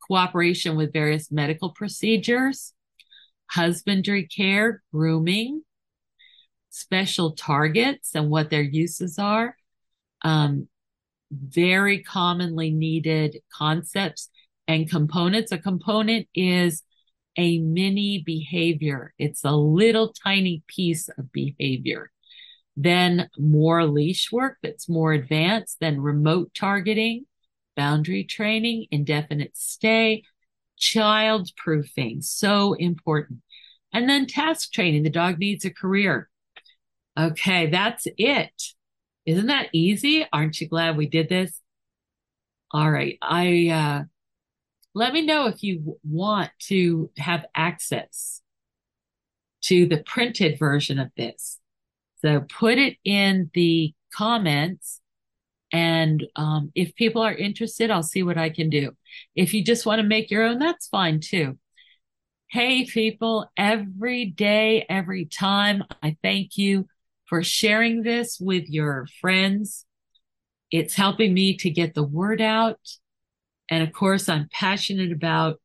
[0.07, 2.73] cooperation with various medical procedures,
[3.49, 5.63] husbandry care, grooming,
[6.69, 9.55] special targets and what their uses are,
[10.23, 10.67] um,
[11.31, 14.29] very commonly needed concepts
[14.67, 15.51] and components.
[15.51, 16.83] A component is
[17.37, 19.13] a mini behavior.
[19.17, 22.11] It's a little tiny piece of behavior.
[22.77, 27.25] Then more leash work that's more advanced, then remote targeting,
[27.75, 30.23] boundary training, indefinite stay,
[30.77, 32.21] child proofing.
[32.21, 33.39] So important.
[33.93, 35.03] And then task training.
[35.03, 36.29] The dog needs a career.
[37.17, 38.61] Okay, that's it.
[39.25, 40.25] Isn't that easy?
[40.31, 41.59] Aren't you glad we did this?
[42.71, 43.17] All right.
[43.21, 44.03] I, uh,
[44.93, 48.41] let me know if you want to have access
[49.63, 51.59] to the printed version of this.
[52.21, 55.01] So put it in the comments.
[55.71, 58.91] And um, if people are interested, I'll see what I can do.
[59.35, 61.57] If you just want to make your own, that's fine too.
[62.49, 66.87] Hey, people, every day, every time, I thank you
[67.25, 69.85] for sharing this with your friends.
[70.71, 72.79] It's helping me to get the word out.
[73.69, 75.59] And of course, I'm passionate about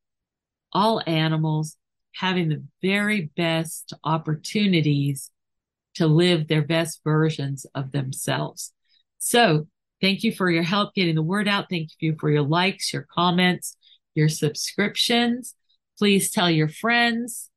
[0.72, 1.76] all animals
[2.14, 5.30] having the very best opportunities
[5.94, 8.72] to live their best versions of themselves.
[9.18, 9.66] So
[10.00, 11.66] thank you for your help getting the word out.
[11.70, 13.76] Thank you for your likes, your comments,
[14.14, 15.54] your subscriptions.
[15.98, 17.50] Please tell your friends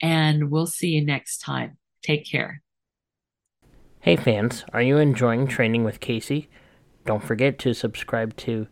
[0.00, 1.78] and we'll see you next time.
[2.02, 2.62] Take care.
[4.00, 6.46] Hey fans, are you enjoying training with Kayce?
[7.06, 8.66] Don't forget to subscribe to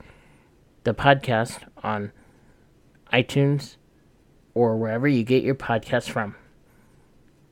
[0.84, 2.12] the podcast on
[3.12, 3.76] iTunes
[4.54, 6.34] or wherever you get your podcasts from.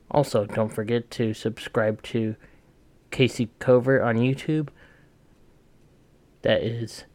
[0.09, 2.35] Also, don't forget to subscribe to
[3.11, 4.69] Kayce Covert on YouTube.
[6.41, 7.05] That is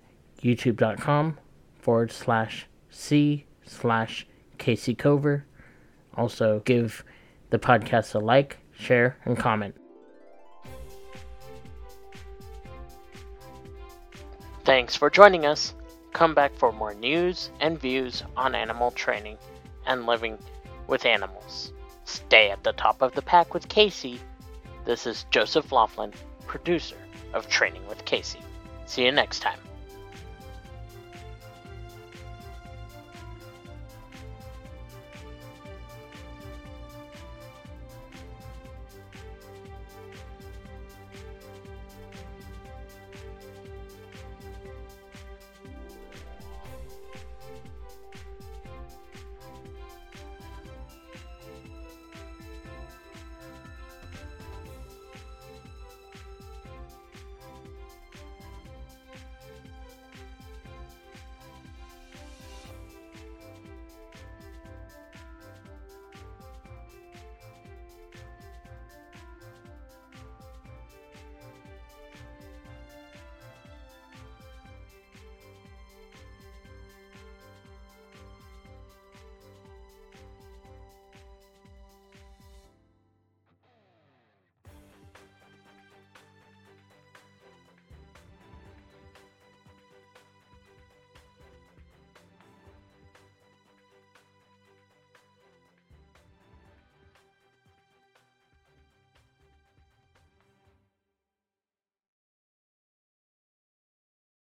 [0.43, 1.39] youtube.com
[1.79, 4.27] forward slash C slash
[4.59, 5.45] Kayce Cover.
[6.15, 7.05] Also, give
[7.51, 9.75] the podcast a like, share, and comment.
[14.65, 15.75] Thanks for joining us.
[16.13, 19.39] Come back for more news and views on animal training
[19.87, 20.39] and living
[20.89, 21.73] with animals.
[22.05, 24.19] Stay at the top of the pack with Kayce.
[24.85, 26.13] This is Joseph Laughlin,
[26.47, 26.97] producer
[27.33, 28.37] of Training with Kayce.
[28.87, 29.66] See you next time.